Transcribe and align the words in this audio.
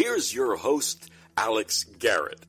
here's 0.00 0.34
your 0.34 0.56
host, 0.56 1.10
Alex 1.36 1.84
Garrett. 1.98 2.40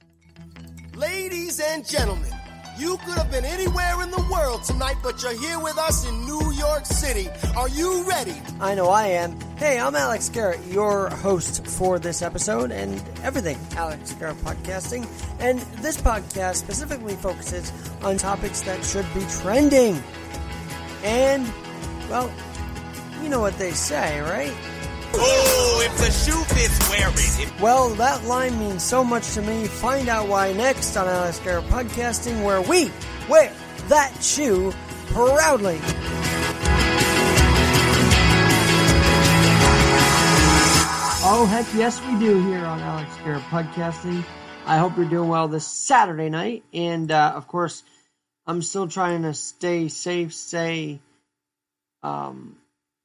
Ladies 0.96 1.60
and 1.60 1.86
gentlemen, 1.86 2.32
you 2.78 2.96
could 3.04 3.18
have 3.18 3.30
been 3.30 3.44
anywhere 3.44 4.02
in 4.04 4.10
the 4.10 4.26
world 4.32 4.64
tonight, 4.64 4.96
but 5.04 5.22
you're 5.22 5.38
here 5.38 5.60
with 5.60 5.78
us 5.78 6.08
in 6.08 6.26
New 6.26 6.54
York 6.54 6.86
City. 6.86 7.28
Are 7.58 7.68
you 7.68 8.04
ready? 8.04 8.36
I 8.62 8.74
know 8.76 8.88
I 8.88 9.08
am. 9.08 9.38
Hey, 9.58 9.78
I'm 9.78 9.98
Alex 9.98 10.30
Garrett, 10.30 10.66
your 10.68 11.10
host 11.10 11.68
for 11.68 12.00
this 12.00 12.22
episode 12.22 12.72
and 12.72 13.04
everything 13.22 13.58
Alex 13.76 14.14
Garrett 14.14 14.38
Podcasting. 14.38 15.06
And 15.42 15.60
this 15.84 15.98
podcast 15.98 16.56
specifically 16.56 17.16
focuses 17.16 17.70
on 18.02 18.16
topics 18.16 18.62
that 18.62 18.82
should 18.86 19.14
be 19.14 19.26
trending. 19.42 20.02
And, 21.04 21.46
well, 22.10 22.32
you 23.22 23.28
know 23.28 23.42
what 23.42 23.58
they 23.58 23.72
say, 23.72 24.22
right? 24.22 24.54
Oh, 25.14 25.84
if 25.86 25.98
the 25.98 26.12
shoe 26.12 26.44
fits, 26.56 26.90
wear 26.90 27.10
it. 27.10 27.62
Well, 27.62 27.90
that 27.96 28.24
line 28.26 28.58
means 28.58 28.84
so 28.84 29.04
much 29.04 29.34
to 29.34 29.42
me. 29.42 29.68
Find 29.68 30.10
out 30.10 30.28
why 30.28 30.54
next 30.54 30.96
on 30.98 31.08
Alex 31.08 31.40
Garrett 31.40 31.66
Podcasting, 31.66 32.44
where 32.44 32.62
we 32.62 32.92
wear 33.30 33.54
that 33.88 34.24
shoe 34.24 34.74
proudly. 35.08 35.80
Oh, 41.24 41.46
heck 41.46 41.68
yes, 41.76 42.02
we 42.02 42.20
do 42.20 42.42
here 42.48 42.66
on 42.66 42.80
Alex 42.80 43.12
Garrett 43.24 43.44
Podcasting. 43.44 44.24
I 44.66 44.78
hope 44.78 44.98
you're 44.98 45.06
doing 45.06 45.30
well 45.30 45.48
this 45.48 45.68
Saturday 45.68 46.30
night. 46.30 46.64
And, 46.74 47.12
uh, 47.12 47.34
of 47.36 47.48
course, 47.48 47.84
I'm 48.48 48.62
still 48.62 48.88
trying 48.88 49.24
to 49.24 49.34
stay 49.34 49.88
safe, 49.88 50.34
stay 50.34 51.00
um, 52.02 52.58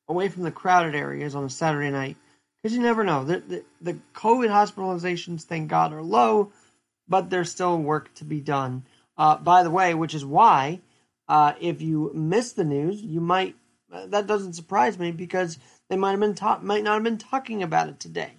away 0.09 0.29
from 0.29 0.43
the 0.43 0.51
crowded 0.51 0.95
areas 0.95 1.35
on 1.35 1.45
a 1.45 1.51
Saturday 1.51 1.91
night 1.91 2.17
because 2.57 2.77
you 2.77 2.83
never 2.83 3.05
know. 3.05 3.25
The, 3.25 3.39
the, 3.41 3.65
the 3.81 3.99
COVID 4.15 4.49
hospitalizations, 4.49 5.43
thank 5.43 5.69
God, 5.69 5.93
are 5.93 6.03
low, 6.03 6.53
but 7.09 7.31
there's 7.31 7.51
still 7.51 7.79
work 7.79 8.13
to 8.15 8.25
be 8.25 8.41
done. 8.41 8.85
Uh, 9.17 9.37
by 9.37 9.63
the 9.63 9.71
way, 9.71 9.95
which 9.95 10.15
is 10.15 10.25
why 10.25 10.81
uh, 11.29 11.53
if 11.61 11.81
you 11.81 12.11
miss 12.15 12.53
the 12.53 12.65
news, 12.65 13.03
you 13.03 13.21
might. 13.21 13.57
Uh, 13.93 14.07
that 14.07 14.27
doesn't 14.27 14.55
surprise 14.55 14.99
me 14.99 15.13
because 15.13 15.59
they 15.89 15.97
might 15.97 16.11
have 16.11 16.21
been 16.21 16.35
ta- 16.35 16.59
might 16.61 16.83
not 16.83 16.95
have 16.95 17.05
been 17.05 17.19
talking 17.19 17.63
about 17.63 17.89
it 17.89 18.01
today. 18.01 18.33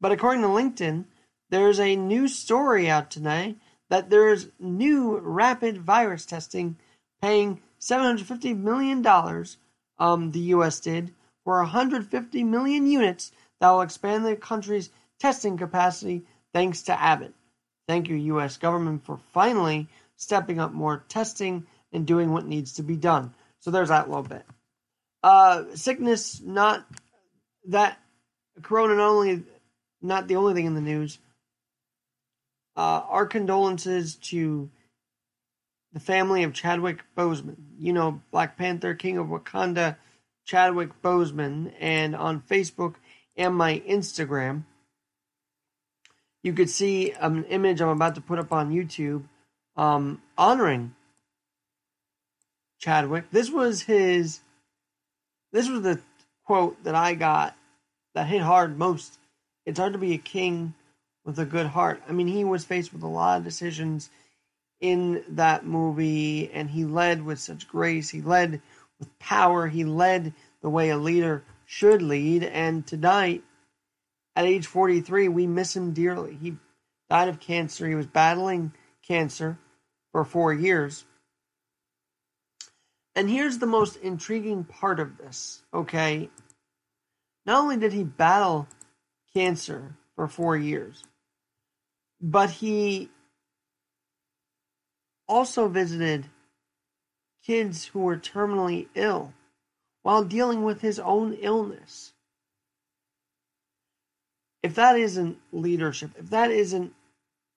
But 0.00 0.12
according 0.12 0.42
to 0.42 0.48
LinkedIn, 0.48 1.06
there's 1.50 1.80
a 1.80 1.96
new 1.96 2.28
story 2.28 2.88
out 2.88 3.10
today 3.10 3.56
that 3.90 4.10
there's 4.10 4.48
new 4.58 5.18
rapid 5.18 5.78
virus 5.78 6.24
testing 6.24 6.76
paying 7.20 7.60
750 7.78 8.54
million 8.54 9.02
dollars 9.02 9.56
um, 10.02 10.32
the 10.32 10.40
U.S. 10.56 10.80
did 10.80 11.12
for 11.44 11.58
150 11.58 12.42
million 12.42 12.88
units 12.88 13.30
that 13.60 13.70
will 13.70 13.82
expand 13.82 14.26
the 14.26 14.34
country's 14.34 14.90
testing 15.20 15.56
capacity 15.56 16.22
thanks 16.52 16.82
to 16.82 17.00
Abbott. 17.00 17.32
Thank 17.86 18.08
you, 18.08 18.16
U.S. 18.16 18.56
government, 18.56 19.04
for 19.04 19.20
finally 19.32 19.86
stepping 20.16 20.58
up 20.58 20.72
more 20.72 21.04
testing 21.08 21.66
and 21.92 22.04
doing 22.04 22.32
what 22.32 22.46
needs 22.46 22.72
to 22.74 22.82
be 22.82 22.96
done. 22.96 23.32
So 23.60 23.70
there's 23.70 23.90
that 23.90 24.08
little 24.08 24.24
bit. 24.24 24.44
Uh, 25.22 25.66
sickness, 25.76 26.40
not 26.40 26.84
that 27.68 27.96
corona, 28.60 28.96
not 28.96 29.08
only 29.08 29.44
not 30.00 30.26
the 30.26 30.34
only 30.34 30.54
thing 30.54 30.66
in 30.66 30.74
the 30.74 30.80
news. 30.80 31.18
Uh, 32.76 33.02
our 33.08 33.26
condolences 33.26 34.16
to 34.16 34.68
the 35.92 36.00
family 36.00 36.42
of 36.42 36.52
Chadwick 36.52 37.00
Boseman. 37.16 37.56
You 37.78 37.92
know, 37.92 38.20
Black 38.30 38.56
Panther, 38.56 38.94
King 38.94 39.18
of 39.18 39.28
Wakanda, 39.28 39.96
Chadwick 40.44 41.00
Boseman. 41.02 41.72
And 41.78 42.16
on 42.16 42.40
Facebook 42.40 42.94
and 43.36 43.54
my 43.54 43.80
Instagram, 43.88 44.64
you 46.42 46.52
could 46.52 46.70
see 46.70 47.12
an 47.12 47.44
image 47.44 47.80
I'm 47.80 47.88
about 47.88 48.14
to 48.16 48.20
put 48.20 48.38
up 48.38 48.52
on 48.52 48.72
YouTube 48.72 49.24
um, 49.76 50.20
honoring 50.36 50.94
Chadwick. 52.78 53.30
This 53.30 53.50
was 53.50 53.82
his, 53.82 54.40
this 55.52 55.68
was 55.68 55.82
the 55.82 56.00
quote 56.44 56.82
that 56.84 56.94
I 56.94 57.14
got 57.14 57.56
that 58.14 58.26
hit 58.26 58.42
hard 58.42 58.76
most. 58.76 59.18
It's 59.64 59.78
hard 59.78 59.92
to 59.92 59.98
be 59.98 60.14
a 60.14 60.18
king 60.18 60.74
with 61.24 61.38
a 61.38 61.44
good 61.44 61.66
heart. 61.66 62.02
I 62.08 62.12
mean, 62.12 62.26
he 62.26 62.44
was 62.44 62.64
faced 62.64 62.92
with 62.92 63.02
a 63.02 63.08
lot 63.08 63.38
of 63.38 63.44
decisions 63.44 64.10
in 64.82 65.22
that 65.28 65.64
movie, 65.64 66.50
and 66.52 66.68
he 66.68 66.84
led 66.84 67.24
with 67.24 67.38
such 67.38 67.68
grace. 67.68 68.10
He 68.10 68.20
led 68.20 68.60
with 68.98 69.18
power. 69.20 69.68
He 69.68 69.84
led 69.84 70.34
the 70.60 70.68
way 70.68 70.90
a 70.90 70.98
leader 70.98 71.44
should 71.64 72.02
lead. 72.02 72.42
And 72.42 72.84
tonight, 72.84 73.44
at 74.34 74.44
age 74.44 74.66
43, 74.66 75.28
we 75.28 75.46
miss 75.46 75.76
him 75.76 75.92
dearly. 75.92 76.36
He 76.36 76.56
died 77.08 77.28
of 77.28 77.38
cancer. 77.38 77.88
He 77.88 77.94
was 77.94 78.08
battling 78.08 78.72
cancer 79.06 79.56
for 80.10 80.24
four 80.24 80.52
years. 80.52 81.04
And 83.14 83.30
here's 83.30 83.58
the 83.58 83.66
most 83.66 83.96
intriguing 83.96 84.64
part 84.64 84.98
of 84.98 85.16
this, 85.16 85.62
okay? 85.72 86.28
Not 87.46 87.62
only 87.62 87.76
did 87.76 87.92
he 87.92 88.02
battle 88.02 88.66
cancer 89.32 89.94
for 90.16 90.26
four 90.26 90.56
years, 90.56 91.04
but 92.20 92.50
he 92.50 93.10
also 95.32 95.66
visited 95.66 96.26
kids 97.42 97.86
who 97.86 98.00
were 98.00 98.18
terminally 98.18 98.88
ill 98.94 99.32
while 100.02 100.24
dealing 100.24 100.62
with 100.62 100.82
his 100.82 100.98
own 100.98 101.32
illness. 101.40 102.12
If 104.62 104.74
that 104.74 104.98
isn't 104.98 105.38
leadership, 105.50 106.10
if 106.18 106.28
that 106.30 106.50
isn't 106.50 106.92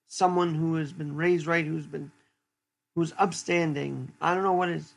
someone 0.08 0.56
who 0.56 0.76
has 0.76 0.94
been 0.94 1.18
raised 1.18 1.48
right, 1.48 1.66
who's 1.66 1.86
been 1.86 2.12
who's 2.96 3.14
upstanding, 3.18 4.14
I 4.22 4.34
don't 4.34 4.44
know 4.44 4.54
what 4.54 4.70
is. 4.70 4.94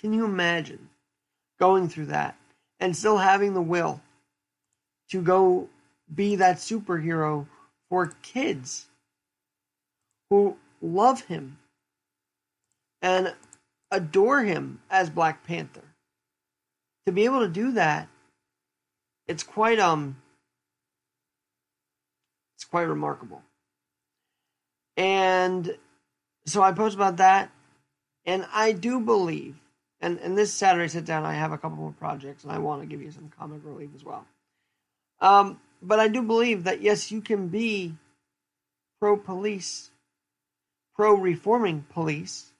Can 0.00 0.12
you 0.12 0.24
imagine 0.24 0.88
going 1.58 1.88
through 1.88 2.06
that 2.06 2.36
and 2.78 2.96
still 2.96 3.18
having 3.18 3.54
the 3.54 3.60
will 3.60 4.00
to 5.10 5.20
go 5.20 5.68
be 6.14 6.36
that 6.36 6.58
superhero 6.58 7.48
for 7.88 8.12
kids 8.22 8.86
who 10.30 10.56
love 10.84 11.22
him 11.22 11.58
and 13.00 13.34
adore 13.90 14.42
him 14.42 14.80
as 14.90 15.10
Black 15.10 15.44
Panther. 15.44 15.82
To 17.06 17.12
be 17.12 17.24
able 17.24 17.40
to 17.40 17.48
do 17.48 17.72
that, 17.72 18.08
it's 19.26 19.42
quite 19.42 19.78
um 19.78 20.16
it's 22.56 22.64
quite 22.64 22.82
remarkable. 22.82 23.42
And 24.96 25.76
so 26.46 26.62
I 26.62 26.72
post 26.72 26.94
about 26.94 27.16
that 27.16 27.50
and 28.26 28.46
I 28.52 28.72
do 28.72 29.00
believe 29.00 29.56
and, 30.00 30.18
and 30.20 30.36
this 30.36 30.52
Saturday 30.52 30.88
sit 30.88 31.04
down 31.04 31.24
I 31.24 31.34
have 31.34 31.52
a 31.52 31.58
couple 31.58 31.78
more 31.78 31.92
projects 31.92 32.44
and 32.44 32.52
I 32.52 32.58
want 32.58 32.82
to 32.82 32.86
give 32.86 33.02
you 33.02 33.10
some 33.10 33.32
comic 33.38 33.60
relief 33.64 33.90
as 33.94 34.04
well. 34.04 34.26
Um, 35.20 35.60
but 35.82 36.00
I 36.00 36.08
do 36.08 36.22
believe 36.22 36.64
that 36.64 36.82
yes, 36.82 37.10
you 37.10 37.20
can 37.20 37.48
be 37.48 37.94
pro 39.00 39.16
police 39.16 39.90
pro 40.94 41.14
reforming 41.14 41.84
police 41.90 42.52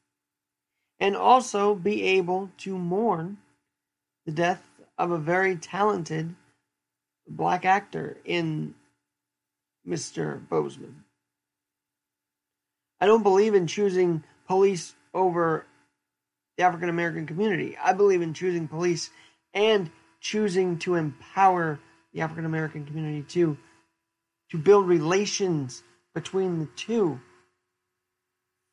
and 0.98 1.16
also 1.16 1.74
be 1.74 2.02
able 2.02 2.50
to 2.58 2.76
mourn 2.76 3.38
the 4.26 4.32
death 4.32 4.62
of 4.98 5.10
a 5.10 5.18
very 5.18 5.56
talented 5.56 6.34
black 7.28 7.64
actor 7.64 8.16
in 8.24 8.74
Mr. 9.86 10.46
Boseman. 10.48 10.94
I 13.00 13.06
don't 13.06 13.22
believe 13.22 13.54
in 13.54 13.66
choosing 13.66 14.22
police 14.46 14.94
over 15.12 15.66
the 16.56 16.64
African 16.64 16.88
American 16.88 17.26
community. 17.26 17.76
I 17.76 17.92
believe 17.92 18.22
in 18.22 18.34
choosing 18.34 18.68
police 18.68 19.10
and 19.52 19.90
choosing 20.20 20.78
to 20.78 20.94
empower 20.94 21.78
the 22.12 22.22
African 22.22 22.46
American 22.46 22.86
community 22.86 23.22
too, 23.22 23.58
to 24.50 24.58
build 24.58 24.87
relations 24.87 25.82
between 26.14 26.60
the 26.60 26.69
two 26.76 27.20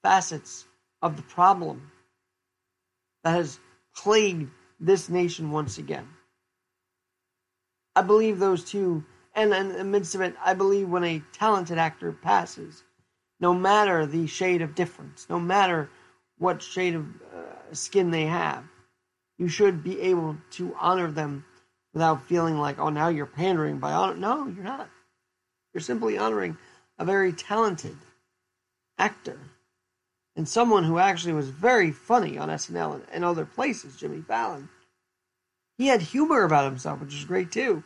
facets 0.03 0.65
of 1.01 1.17
the 1.17 1.23
problem 1.23 1.91
that 3.23 3.31
has 3.31 3.59
plagued 3.95 4.49
this 4.79 5.09
nation 5.09 5.51
once 5.51 5.77
again. 5.77 6.07
I 7.95 8.01
believe 8.01 8.39
those 8.39 8.63
two, 8.63 9.03
and, 9.35 9.53
in 9.53 9.73
the 9.73 9.83
midst 9.83 10.15
of 10.15 10.21
it, 10.21 10.35
I 10.43 10.53
believe 10.53 10.89
when 10.89 11.03
a 11.03 11.21
talented 11.33 11.77
actor 11.77 12.11
passes, 12.11 12.83
no 13.39 13.53
matter 13.53 14.05
the 14.05 14.27
shade 14.27 14.61
of 14.61 14.75
difference, 14.75 15.27
no 15.29 15.39
matter 15.39 15.89
what 16.37 16.61
shade 16.61 16.95
of 16.95 17.05
uh, 17.05 17.73
skin 17.73 18.11
they 18.11 18.25
have, 18.25 18.63
you 19.37 19.47
should 19.47 19.83
be 19.83 19.99
able 20.01 20.37
to 20.51 20.75
honor 20.79 21.11
them 21.11 21.45
without 21.93 22.23
feeling 22.23 22.57
like, 22.57 22.79
oh, 22.79 22.89
now 22.89 23.09
you're 23.09 23.25
pandering 23.25 23.79
by 23.79 23.91
honor. 23.91 24.15
No, 24.15 24.47
you're 24.47 24.63
not. 24.63 24.89
You're 25.73 25.81
simply 25.81 26.17
honoring 26.17 26.57
a 26.97 27.05
very 27.05 27.33
talented 27.33 27.97
actor 28.97 29.39
and 30.35 30.47
someone 30.47 30.83
who 30.83 30.97
actually 30.97 31.33
was 31.33 31.49
very 31.49 31.91
funny 31.91 32.37
on 32.37 32.49
SNL 32.49 33.01
and, 33.11 33.25
other 33.25 33.45
places, 33.45 33.97
Jimmy 33.97 34.21
Fallon. 34.21 34.69
He 35.77 35.87
had 35.87 36.01
humor 36.01 36.43
about 36.43 36.65
himself, 36.65 37.01
which 37.01 37.13
is 37.13 37.25
great 37.25 37.51
too. 37.51 37.83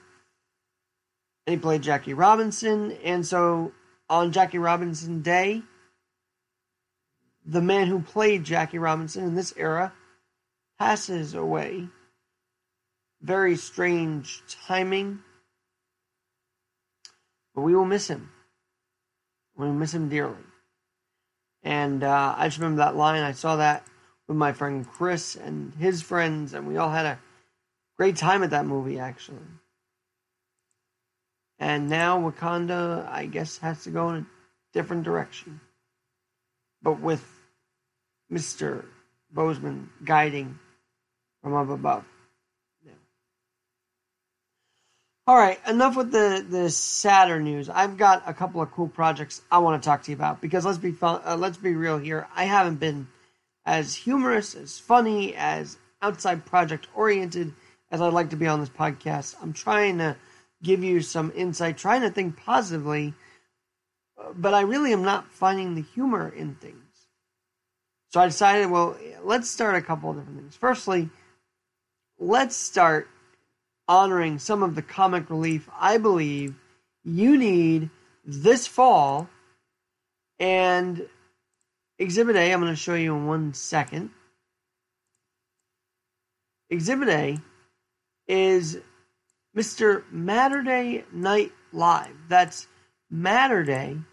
and 1.48 1.56
he 1.56 1.62
played 1.62 1.82
Jackie 1.82 2.14
Robinson. 2.14 2.92
And 3.04 3.26
so 3.26 3.72
on 4.10 4.32
Jackie 4.32 4.58
Robinson 4.58 5.22
Day, 5.22 5.64
the 7.46 7.62
man 7.62 7.88
who 7.88 8.02
played 8.02 8.44
Jackie 8.44 8.80
Robinson 8.80 9.24
in 9.24 9.36
this 9.36 9.54
era 9.56 9.94
passes 10.80 11.34
away. 11.34 11.88
Very 13.22 13.56
strange 13.56 14.42
timing. 14.68 15.20
But 17.54 17.62
we 17.62 17.76
will 17.76 17.86
miss 17.86 18.08
him. 18.08 18.30
We 19.56 19.68
will 19.68 19.74
miss 19.74 19.94
him 19.94 20.10
dearly. 20.10 20.44
And 21.66 22.04
uh, 22.04 22.36
I 22.38 22.48
just 22.48 22.60
remember 22.60 22.84
that 22.84 22.96
line. 22.96 23.24
I 23.24 23.32
saw 23.32 23.56
that 23.56 23.84
with 24.28 24.38
my 24.38 24.54
friend 24.54 24.88
Chris 24.88 25.36
and 25.36 25.74
his 25.74 26.02
friends, 26.02 26.54
and 26.54 26.68
we 26.68 26.78
all 26.78 26.92
had 26.92 27.08
a 27.08 27.20
great 27.98 28.16
time 28.16 28.44
at 28.44 28.52
that 28.52 28.68
movie, 28.68 29.00
actually. 29.00 29.40
And 31.58 31.90
now 31.90 32.20
Wakanda, 32.20 33.10
I 33.10 33.26
guess, 33.26 33.58
has 33.58 33.84
to 33.86 33.90
go 33.90 34.10
in 34.10 34.16
a 34.18 34.26
different 34.74 35.04
direction. 35.04 35.60
But 36.84 37.00
with 37.02 37.26
Mr. 38.32 38.86
Boseman 39.34 39.88
guiding 40.04 40.60
from 41.42 41.56
up 41.56 41.70
above. 41.70 42.06
Yeah. 42.86 42.92
All 45.28 45.36
right, 45.36 45.60
enough 45.68 45.96
with 45.96 46.12
the, 46.12 46.46
the 46.48 46.70
sadder 46.70 47.40
news. 47.40 47.68
I've 47.68 47.98
got 47.98 48.22
a 48.28 48.34
couple 48.34 48.62
of 48.62 48.72
cool 48.72 48.88
projects 48.88 49.42
I 49.52 49.58
want 49.58 49.82
to 49.82 49.90
talk 49.90 50.04
to 50.04 50.12
you 50.12 50.16
about 50.16 50.40
because 50.40 50.66
let's 50.66 50.78
be 50.78 50.92
fun, 50.92 51.20
uh, 51.26 51.36
let's 51.36 51.58
be 51.58 51.74
real 51.74 51.98
here. 51.98 52.28
I 52.36 52.44
haven't 52.44 52.76
been 52.76 53.08
as 53.66 53.96
humorous, 53.96 54.54
as 54.54 54.78
funny, 54.78 55.34
as 55.34 55.80
outside 56.00 56.46
project 56.46 56.88
oriented 56.94 57.54
as 57.90 58.02
I'd 58.02 58.14
like 58.14 58.30
to 58.30 58.36
be 58.36 58.46
on 58.46 58.60
this 58.60 58.70
podcast. 58.70 59.36
I'm 59.42 59.52
trying 59.52 59.98
to 59.98 60.16
give 60.62 60.84
you 60.84 61.02
some 61.02 61.34
insight, 61.36 61.80
trying 61.80 62.02
to 62.02 62.12
think 62.12 62.38
positively, 62.38 63.16
but 64.36 64.54
I 64.54 64.62
really 64.62 64.94
am 64.94 65.02
not 65.02 65.32
finding 65.32 65.74
the 65.74 65.82
humor 65.82 66.30
in 66.30 66.54
things. 66.54 66.84
So 68.10 68.20
I 68.20 68.28
decided, 68.28 68.70
well, 68.70 68.96
let's 69.24 69.50
start 69.50 69.74
a 69.74 69.82
couple 69.82 70.12
of 70.12 70.18
different 70.18 70.38
things. 70.38 70.56
Firstly, 70.56 71.10
let's 72.20 72.56
start 72.56 73.08
honoring 73.88 74.40
some 74.40 74.64
of 74.64 74.76
the 74.76 74.82
comic 74.82 75.30
relief 75.30 75.70
I 75.80 75.98
believe 75.98 76.56
you 77.04 77.38
need 77.38 77.90
this 78.26 78.68
fall. 78.68 79.30
And 80.40 81.08
Exhibit 81.98 82.36
A, 82.36 82.52
I'm 82.52 82.60
going 82.60 82.74
to 82.74 82.76
show 82.76 82.96
you 82.96 83.16
in 83.16 83.28
one 83.28 83.54
second. 83.54 84.10
Exhibit 86.70 87.10
A 87.10 87.38
is 88.28 88.80
Mr. 89.56 90.04
Matturday 90.12 91.06
Night 91.14 91.54
Live. 91.72 92.16
That's 92.28 92.68
Matturday 93.14 94.04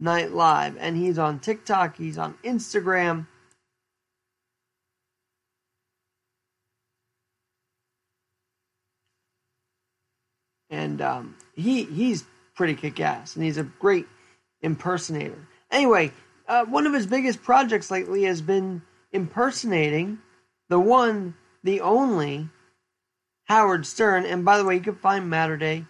Night 0.00 0.32
Live. 0.32 0.76
And 0.78 0.96
he's 0.96 1.18
on 1.18 1.40
TikTok, 1.40 1.96
he's 1.96 2.16
on 2.16 2.38
Instagram. 2.44 3.26
And 10.72 11.02
um, 11.02 11.36
he 11.54 11.84
he's 11.84 12.24
pretty 12.54 12.74
kick 12.74 12.98
ass, 12.98 13.36
and 13.36 13.44
he's 13.44 13.58
a 13.58 13.62
great 13.62 14.06
impersonator. 14.62 15.46
Anyway, 15.70 16.12
uh, 16.48 16.64
one 16.64 16.86
of 16.86 16.94
his 16.94 17.06
biggest 17.06 17.42
projects 17.42 17.90
lately 17.90 18.24
has 18.24 18.40
been 18.40 18.80
impersonating 19.12 20.18
the 20.70 20.80
one, 20.80 21.34
the 21.62 21.82
only 21.82 22.48
Howard 23.44 23.84
Stern. 23.84 24.24
And 24.24 24.46
by 24.46 24.56
the 24.56 24.64
way, 24.64 24.76
you 24.76 24.80
can 24.80 24.94
find 24.94 25.30
Matturday 25.30 25.86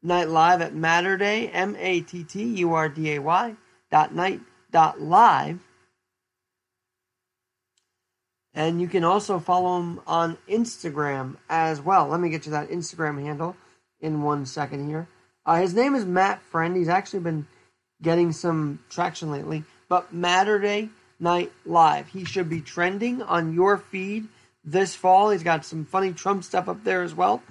Night 0.00 0.28
Live 0.28 0.60
at 0.60 0.74
Matturday, 0.74 1.50
M 1.52 1.74
A 1.76 2.02
T 2.02 2.22
T 2.22 2.44
U 2.44 2.74
R 2.74 2.88
D 2.88 3.14
A 3.14 3.18
Y 3.18 3.56
dot 3.90 4.14
night 4.14 4.40
dot 4.70 5.00
live. 5.00 5.58
And 8.54 8.80
you 8.80 8.86
can 8.86 9.02
also 9.02 9.40
follow 9.40 9.80
him 9.80 10.00
on 10.06 10.38
Instagram 10.48 11.36
as 11.48 11.80
well. 11.80 12.06
Let 12.06 12.20
me 12.20 12.28
get 12.28 12.46
you 12.46 12.52
that 12.52 12.68
Instagram 12.68 13.20
handle 13.20 13.56
in 14.02 14.22
one 14.22 14.44
second 14.44 14.88
here. 14.88 15.08
Uh, 15.46 15.56
his 15.56 15.74
name 15.74 15.94
is 15.94 16.04
Matt 16.04 16.42
Friend. 16.42 16.76
He's 16.76 16.88
actually 16.88 17.20
been 17.20 17.46
getting 18.02 18.32
some 18.32 18.80
traction 18.90 19.30
lately. 19.30 19.64
But 19.88 20.14
Matturday 20.14 20.90
Night 21.18 21.52
Live. 21.64 22.08
He 22.08 22.24
should 22.24 22.48
be 22.48 22.60
trending 22.60 23.22
on 23.22 23.54
your 23.54 23.78
feed 23.78 24.28
this 24.64 24.94
fall. 24.94 25.30
He's 25.30 25.42
got 25.42 25.64
some 25.64 25.84
funny 25.84 26.12
Trump 26.12 26.44
stuff 26.44 26.68
up 26.68 26.84
there 26.84 27.02
as 27.02 27.14
well. 27.14 27.42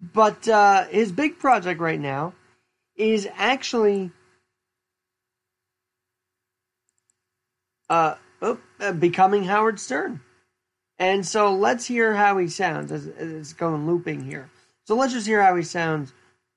But 0.00 0.48
uh, 0.48 0.86
his 0.86 1.12
big 1.12 1.38
project 1.38 1.80
right 1.80 2.00
now 2.00 2.32
is 2.96 3.28
actually 3.36 4.10
uh, 7.90 8.14
uh, 8.40 8.92
becoming 8.92 9.44
Howard 9.44 9.78
Stern. 9.78 10.20
And 10.98 11.24
so 11.24 11.54
let's 11.54 11.86
hear 11.86 12.14
how 12.14 12.38
he 12.38 12.48
sounds 12.48 12.90
as 12.90 13.06
it's 13.06 13.52
going 13.52 13.86
looping 13.86 14.24
here. 14.24 14.50
So 14.88 14.96
let's 14.96 15.12
just 15.12 15.26
hear 15.26 15.42
how 15.44 15.54
he 15.54 15.62
sounds 15.64 16.14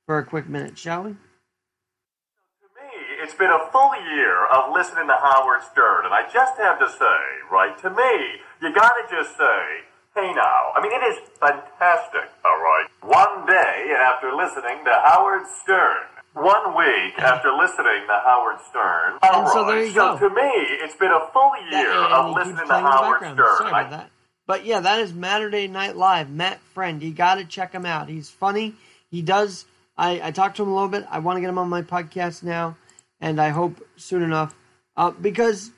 for 0.07 0.17
a 0.17 0.23
quick 0.23 0.47
minute, 0.47 0.79
shall 0.79 1.03
we? 1.03 1.11
To 1.11 2.67
me, 2.79 2.95
it's 3.19 3.35
been 3.35 3.51
a 3.51 3.59
full 3.73 3.91
year 4.15 4.47
of 4.47 4.71
listening 4.71 5.11
to 5.11 5.17
Howard 5.19 5.59
Stern, 5.67 6.05
and 6.07 6.13
I 6.15 6.23
just 6.31 6.55
have 6.55 6.79
to 6.79 6.87
say, 6.87 7.19
right, 7.51 7.75
to 7.83 7.89
me, 7.89 8.39
you 8.63 8.73
gotta 8.73 9.03
just 9.11 9.35
say, 9.35 9.83
hey 10.15 10.31
now. 10.31 10.71
I 10.71 10.79
mean, 10.79 10.95
it 10.95 11.03
is 11.11 11.19
fantastic, 11.43 12.31
all 12.47 12.55
right. 12.55 12.87
One 13.03 13.45
day 13.51 13.91
after 13.99 14.31
listening 14.31 14.79
to 14.85 14.93
Howard 15.11 15.43
Stern, 15.61 16.07
one 16.31 16.71
week 16.79 17.19
after 17.19 17.51
listening 17.51 18.07
to 18.07 18.15
Howard 18.23 18.63
Stern, 18.63 19.19
all 19.27 19.43
And 19.43 19.49
so 19.51 19.65
there 19.67 19.83
you 19.83 19.91
so 19.91 20.15
go. 20.15 20.29
to 20.29 20.33
me, 20.33 20.51
it's 20.79 20.95
been 20.95 21.11
a 21.11 21.27
full 21.35 21.51
year 21.69 21.91
of 21.91 22.31
listening 22.31 22.63
to 22.63 22.79
playing 22.79 22.79
in 22.79 22.91
the 22.91 22.95
Howard. 22.95 23.19
Stern. 23.19 23.57
Sorry 23.59 23.69
about 23.75 23.91
that. 23.91 24.09
But 24.47 24.65
yeah, 24.65 24.79
that 24.79 24.99
is 24.99 25.13
Matturday 25.13 25.69
Night 25.69 25.95
Live. 25.95 26.29
Matt 26.29 26.61
Friend. 26.73 27.01
You 27.01 27.13
got 27.13 27.35
to 27.35 27.45
check 27.45 27.71
him 27.71 27.85
out. 27.85 28.09
He's 28.09 28.29
funny. 28.29 28.75
He 29.09 29.21
does. 29.21 29.65
I, 29.97 30.21
I 30.27 30.31
talked 30.31 30.57
to 30.57 30.63
him 30.63 30.69
a 30.69 30.73
little 30.73 30.89
bit. 30.89 31.05
I 31.09 31.19
want 31.19 31.37
to 31.37 31.41
get 31.41 31.49
him 31.49 31.57
on 31.57 31.69
my 31.69 31.81
podcast 31.81 32.43
now, 32.43 32.77
and 33.19 33.39
I 33.39 33.49
hope 33.49 33.85
soon 33.97 34.23
enough. 34.23 34.55
Uh, 34.97 35.11
because 35.11 35.71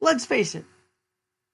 let's 0.00 0.26
face 0.26 0.54
it, 0.54 0.64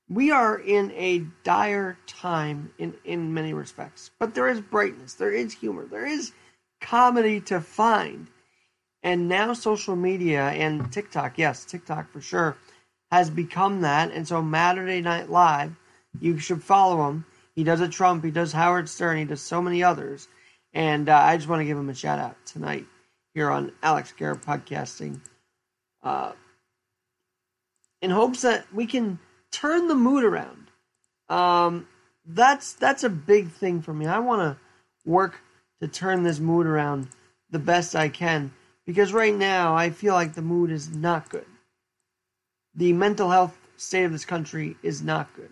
we 0.08 0.30
are 0.30 0.58
in 0.58 0.92
a 0.92 1.24
dire 1.42 1.98
time 2.06 2.72
in, 2.78 2.94
in 3.04 3.34
many 3.34 3.52
respects. 3.52 4.10
But 4.18 4.34
there 4.34 4.48
is 4.48 4.60
brightness, 4.60 5.14
there 5.14 5.32
is 5.32 5.52
humor, 5.52 5.86
there 5.86 6.06
is 6.06 6.32
comedy 6.80 7.40
to 7.42 7.60
find. 7.60 8.28
And 9.02 9.28
now 9.28 9.52
social 9.52 9.96
media 9.96 10.48
and 10.48 10.92
TikTok, 10.92 11.38
yes, 11.38 11.64
TikTok 11.64 12.12
for 12.12 12.20
sure, 12.20 12.56
has 13.10 13.30
become 13.30 13.82
that. 13.82 14.10
And 14.10 14.26
so 14.26 14.42
Matturday 14.42 15.02
Night 15.02 15.30
Live, 15.30 15.72
you 16.20 16.38
should 16.38 16.62
follow 16.62 17.08
him. 17.08 17.24
He 17.54 17.64
does 17.64 17.80
a 17.80 17.88
Trump, 17.88 18.24
he 18.24 18.30
does 18.30 18.52
Howard 18.52 18.88
Stern, 18.88 19.18
he 19.18 19.24
does 19.24 19.40
so 19.40 19.62
many 19.62 19.82
others. 19.82 20.28
And 20.74 21.08
uh, 21.08 21.16
I 21.16 21.36
just 21.36 21.48
want 21.48 21.60
to 21.60 21.64
give 21.64 21.78
him 21.78 21.88
a 21.88 21.94
shout 21.94 22.18
out 22.18 22.36
tonight 22.44 22.86
here 23.34 23.50
on 23.50 23.72
Alex 23.82 24.12
Garrett 24.12 24.42
Podcasting. 24.42 25.20
Uh, 26.02 26.32
in 28.02 28.10
hopes 28.10 28.42
that 28.42 28.72
we 28.72 28.86
can 28.86 29.18
turn 29.50 29.88
the 29.88 29.94
mood 29.94 30.24
around. 30.24 30.70
Um, 31.28 31.88
that's 32.26 32.74
that's 32.74 33.04
a 33.04 33.08
big 33.08 33.50
thing 33.50 33.82
for 33.82 33.94
me. 33.94 34.06
I 34.06 34.18
want 34.18 34.42
to 34.42 35.10
work 35.10 35.40
to 35.80 35.88
turn 35.88 36.22
this 36.22 36.38
mood 36.38 36.66
around 36.66 37.08
the 37.50 37.58
best 37.58 37.96
I 37.96 38.08
can 38.08 38.52
because 38.84 39.12
right 39.12 39.34
now 39.34 39.74
I 39.74 39.90
feel 39.90 40.14
like 40.14 40.34
the 40.34 40.42
mood 40.42 40.70
is 40.70 40.94
not 40.94 41.28
good. 41.28 41.46
The 42.74 42.92
mental 42.92 43.30
health 43.30 43.56
state 43.76 44.04
of 44.04 44.12
this 44.12 44.24
country 44.24 44.76
is 44.82 45.02
not 45.02 45.34
good. 45.34 45.50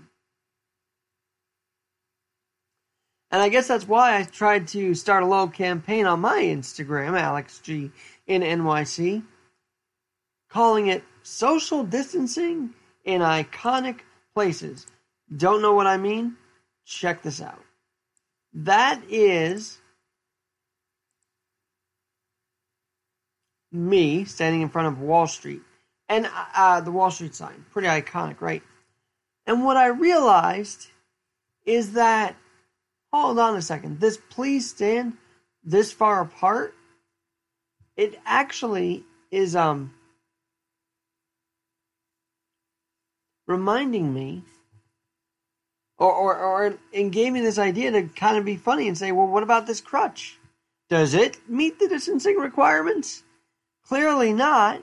And 3.34 3.42
I 3.42 3.48
guess 3.48 3.66
that's 3.66 3.88
why 3.88 4.16
I 4.16 4.22
tried 4.22 4.68
to 4.68 4.94
start 4.94 5.24
a 5.24 5.26
little 5.26 5.48
campaign 5.48 6.06
on 6.06 6.20
my 6.20 6.40
Instagram, 6.40 7.20
Alex 7.20 7.58
G 7.58 7.90
in 8.28 8.42
NYC, 8.42 9.24
calling 10.48 10.86
it 10.86 11.02
social 11.24 11.82
distancing 11.82 12.74
in 13.04 13.22
iconic 13.22 14.02
places. 14.36 14.86
Don't 15.36 15.62
know 15.62 15.72
what 15.72 15.88
I 15.88 15.96
mean? 15.96 16.36
Check 16.86 17.22
this 17.22 17.42
out. 17.42 17.60
That 18.52 19.02
is 19.08 19.78
me 23.72 24.26
standing 24.26 24.62
in 24.62 24.68
front 24.68 24.86
of 24.86 25.00
Wall 25.00 25.26
Street 25.26 25.62
and 26.08 26.30
uh, 26.54 26.82
the 26.82 26.92
Wall 26.92 27.10
Street 27.10 27.34
sign. 27.34 27.64
Pretty 27.72 27.88
iconic, 27.88 28.40
right? 28.40 28.62
And 29.44 29.64
what 29.64 29.76
I 29.76 29.86
realized 29.86 30.86
is 31.66 31.94
that, 31.94 32.36
hold 33.14 33.38
on 33.38 33.56
a 33.56 33.62
second, 33.62 34.00
this 34.00 34.18
please 34.30 34.68
stand 34.68 35.14
this 35.62 35.92
far 35.92 36.22
apart, 36.22 36.74
it 37.96 38.18
actually 38.26 39.04
is 39.30 39.54
um 39.54 39.94
reminding 43.46 44.12
me 44.12 44.42
or, 45.98 46.12
or, 46.12 46.36
or 46.36 46.78
and 46.92 47.12
gave 47.12 47.32
me 47.32 47.40
this 47.40 47.58
idea 47.58 47.90
to 47.92 48.02
kind 48.02 48.36
of 48.36 48.44
be 48.44 48.56
funny 48.56 48.88
and 48.88 48.98
say, 48.98 49.12
well, 49.12 49.28
what 49.28 49.42
about 49.42 49.66
this 49.66 49.80
crutch? 49.80 50.36
Does 50.88 51.14
it 51.14 51.38
meet 51.48 51.78
the 51.78 51.88
distancing 51.88 52.36
requirements? 52.36 53.22
Clearly 53.86 54.32
not. 54.32 54.82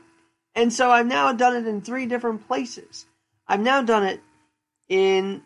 And 0.56 0.72
so 0.72 0.90
I've 0.90 1.08
now 1.08 1.32
done 1.34 1.56
it 1.56 1.68
in 1.68 1.82
three 1.82 2.06
different 2.06 2.48
places. 2.48 3.06
I've 3.48 3.60
now 3.60 3.82
done 3.82 4.04
it 4.04 4.22
in. 4.90 5.44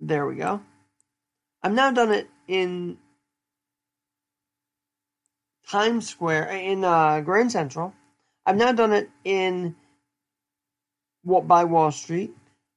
There 0.00 0.26
we 0.26 0.36
go. 0.36 0.60
I've 1.62 1.72
now 1.72 1.90
done 1.90 2.12
it 2.12 2.28
in 2.46 2.98
Times 5.68 6.08
Square, 6.08 6.50
in 6.50 6.84
uh, 6.84 7.20
Grand 7.20 7.52
Central. 7.52 7.92
I've 8.46 8.56
now 8.56 8.72
done 8.72 8.92
it 8.92 9.10
in 9.24 9.76
what 11.22 11.46
by 11.46 11.64
Wall 11.64 11.90
Street. 11.90 12.34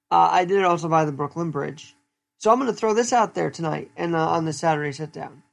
Uh, 0.10 0.30
I 0.32 0.46
did 0.46 0.60
it 0.60 0.66
also 0.66 0.90
by 0.90 1.06
the 1.06 1.12
Brooklyn 1.12 1.51
Bridge. 1.51 1.96
So 2.38 2.51
I'm 2.51 2.60
going 2.60 2.72
to 2.72 2.78
throw 2.78 2.94
this 2.94 3.13
out 3.13 3.36
there 3.36 3.51
tonight 3.51 3.92
and 3.96 4.16
uh, 4.16 4.30
on 4.30 4.46
the 4.46 4.51
Saturday 4.51 4.92
sit 4.92 5.13
down. 5.13 5.44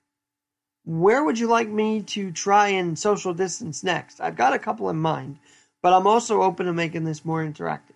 Where 0.85 1.23
would 1.23 1.39
you 1.39 1.47
like 1.49 1.69
me 1.69 2.03
to 2.03 2.33
try 2.33 2.69
and 2.69 2.99
social 2.99 3.35
distance 3.35 3.85
next? 3.85 4.21
I've 4.21 4.37
got 4.37 4.55
a 4.55 4.59
couple 4.59 4.89
in 4.89 4.97
mind, 4.97 5.39
but 5.83 5.93
I'm 5.93 6.07
also 6.07 6.43
open 6.43 6.65
to 6.65 6.73
making 6.73 7.05
this 7.05 7.27
more 7.27 7.45
interactive. 7.45 7.95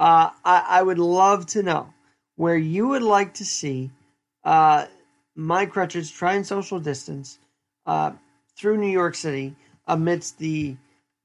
Uh, 0.00 0.30
I, 0.44 0.66
I, 0.68 0.82
would 0.82 0.98
love 0.98 1.46
to 1.46 1.62
know 1.62 1.93
where 2.36 2.56
you 2.56 2.88
would 2.88 3.02
like 3.02 3.34
to 3.34 3.44
see 3.44 3.90
uh, 4.44 4.86
my 5.34 5.66
crutches 5.66 6.10
try 6.10 6.34
and 6.34 6.46
social 6.46 6.78
distance 6.78 7.38
uh, 7.86 8.12
through 8.56 8.78
New 8.78 8.90
York 8.90 9.14
City 9.14 9.54
amidst 9.86 10.38
the 10.38 10.76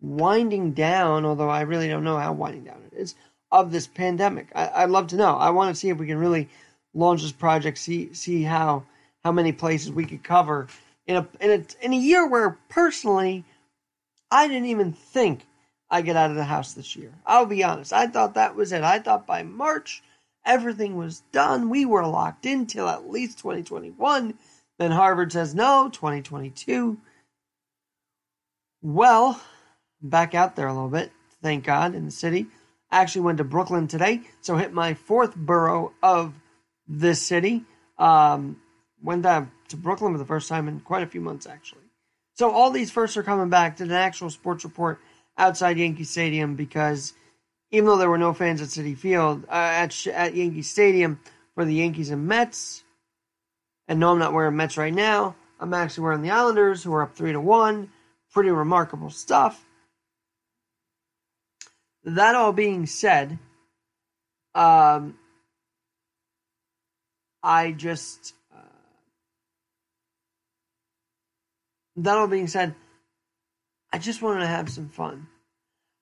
winding 0.01 0.71
down, 0.71 1.25
although 1.25 1.49
I 1.49 1.61
really 1.61 1.87
don't 1.87 2.03
know 2.03 2.17
how 2.17 2.33
winding 2.33 2.63
down 2.63 2.83
it 2.91 2.97
is, 2.97 3.15
of 3.51 3.71
this 3.71 3.87
pandemic. 3.87 4.47
I, 4.55 4.85
would 4.85 4.91
love 4.91 5.07
to 5.07 5.15
know. 5.15 5.35
I 5.35 5.49
want 5.49 5.73
to 5.73 5.79
see 5.79 5.89
if 5.89 5.97
we 5.97 6.07
can 6.07 6.17
really 6.17 6.49
launch 6.93 7.21
this 7.21 7.31
project, 7.31 7.77
see 7.77 8.13
see 8.13 8.43
how 8.43 8.83
how 9.23 9.31
many 9.31 9.51
places 9.51 9.91
we 9.91 10.05
could 10.05 10.23
cover 10.23 10.67
in 11.07 11.17
a 11.17 11.27
in 11.39 11.51
a 11.51 11.85
in 11.85 11.93
a 11.93 11.97
year 11.97 12.27
where 12.27 12.57
personally 12.69 13.43
I 14.31 14.47
didn't 14.47 14.67
even 14.67 14.93
think 14.93 15.45
I 15.89 16.01
get 16.01 16.15
out 16.15 16.29
of 16.29 16.35
the 16.35 16.43
house 16.43 16.73
this 16.73 16.95
year. 16.95 17.11
I'll 17.25 17.45
be 17.45 17.63
honest. 17.63 17.91
I 17.91 18.07
thought 18.07 18.35
that 18.35 18.55
was 18.55 18.71
it. 18.71 18.83
I 18.83 18.99
thought 18.99 19.25
by 19.25 19.43
March 19.43 20.03
everything 20.45 20.95
was 20.97 21.21
done. 21.31 21.69
We 21.69 21.85
were 21.85 22.05
locked 22.05 22.45
in 22.45 22.65
till 22.65 22.87
at 22.87 23.09
least 23.09 23.39
2021. 23.39 24.33
Then 24.77 24.91
Harvard 24.91 25.31
says 25.31 25.53
no, 25.53 25.89
2022. 25.91 26.97
Well, 28.81 29.41
back 30.01 30.33
out 30.33 30.55
there 30.55 30.67
a 30.67 30.73
little 30.73 30.89
bit, 30.89 31.11
thank 31.41 31.65
God, 31.65 31.95
in 31.95 32.05
the 32.05 32.11
city. 32.11 32.47
Actually 32.91 33.21
went 33.21 33.37
to 33.37 33.43
Brooklyn 33.43 33.87
today, 33.87 34.21
so 34.41 34.55
hit 34.55 34.73
my 34.73 34.93
fourth 34.93 35.35
borough 35.35 35.93
of 36.01 36.33
this 36.87 37.21
city. 37.21 37.65
Um, 37.97 38.57
went 39.03 39.23
down 39.23 39.51
to 39.67 39.77
Brooklyn 39.77 40.13
for 40.13 40.17
the 40.17 40.25
first 40.25 40.49
time 40.49 40.67
in 40.67 40.79
quite 40.79 41.03
a 41.03 41.07
few 41.07 41.21
months, 41.21 41.45
actually. 41.45 41.81
So 42.35 42.49
all 42.51 42.71
these 42.71 42.89
firsts 42.89 43.17
are 43.17 43.23
coming 43.23 43.49
back. 43.49 43.77
Did 43.77 43.89
an 43.89 43.93
actual 43.93 44.29
sports 44.29 44.63
report 44.63 44.99
outside 45.37 45.77
Yankee 45.77 46.05
Stadium 46.05 46.55
because 46.55 47.13
even 47.71 47.85
though 47.85 47.97
there 47.97 48.09
were 48.09 48.17
no 48.17 48.33
fans 48.33 48.61
at 48.61 48.69
Citi 48.69 48.97
Field 48.97 49.45
uh, 49.47 49.51
at 49.51 50.07
at 50.07 50.35
Yankee 50.35 50.61
Stadium 50.61 51.19
for 51.55 51.65
the 51.65 51.73
Yankees 51.73 52.09
and 52.09 52.27
Mets, 52.27 52.83
and 53.87 53.99
no, 53.99 54.11
I'm 54.11 54.19
not 54.19 54.33
wearing 54.33 54.55
Mets 54.55 54.77
right 54.77 54.93
now. 54.93 55.35
I'm 55.59 55.73
actually 55.73 56.03
wearing 56.03 56.21
the 56.21 56.31
Islanders, 56.31 56.83
who 56.83 56.93
are 56.93 57.03
up 57.03 57.15
three 57.15 57.33
to 57.33 57.41
one. 57.41 57.91
Pretty 58.31 58.51
remarkable 58.51 59.09
stuff. 59.09 59.65
That 62.03 62.35
all 62.35 62.53
being 62.53 62.85
said, 62.85 63.37
um, 64.55 65.17
I 67.43 67.71
just. 67.71 68.33
Uh, 68.55 68.61
that 71.97 72.17
all 72.17 72.27
being 72.27 72.47
said, 72.47 72.75
I 73.91 73.97
just 73.97 74.21
wanted 74.21 74.41
to 74.41 74.47
have 74.47 74.69
some 74.69 74.89
fun. 74.89 75.27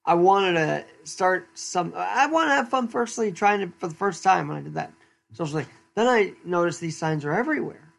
I 0.08 0.14
wanted 0.14 0.54
to 0.54 0.86
start 1.04 1.50
some. 1.54 1.92
I 1.94 2.28
want 2.28 2.50
to 2.50 2.56
have 2.56 2.70
fun. 2.70 2.88
Firstly, 2.88 3.34
trying 3.34 3.60
to 3.60 3.74
for 3.78 3.90
the 3.90 3.94
first 3.94 4.24
time 4.24 4.48
when 4.48 4.58
I 4.58 4.62
did 4.62 4.76
that 4.76 4.94
socially. 5.34 5.66
Then 5.96 6.08
I 6.08 6.34
noticed 6.46 6.80
these 6.80 6.98
signs 6.98 7.26
are 7.26 7.34
everywhere. 7.34 7.94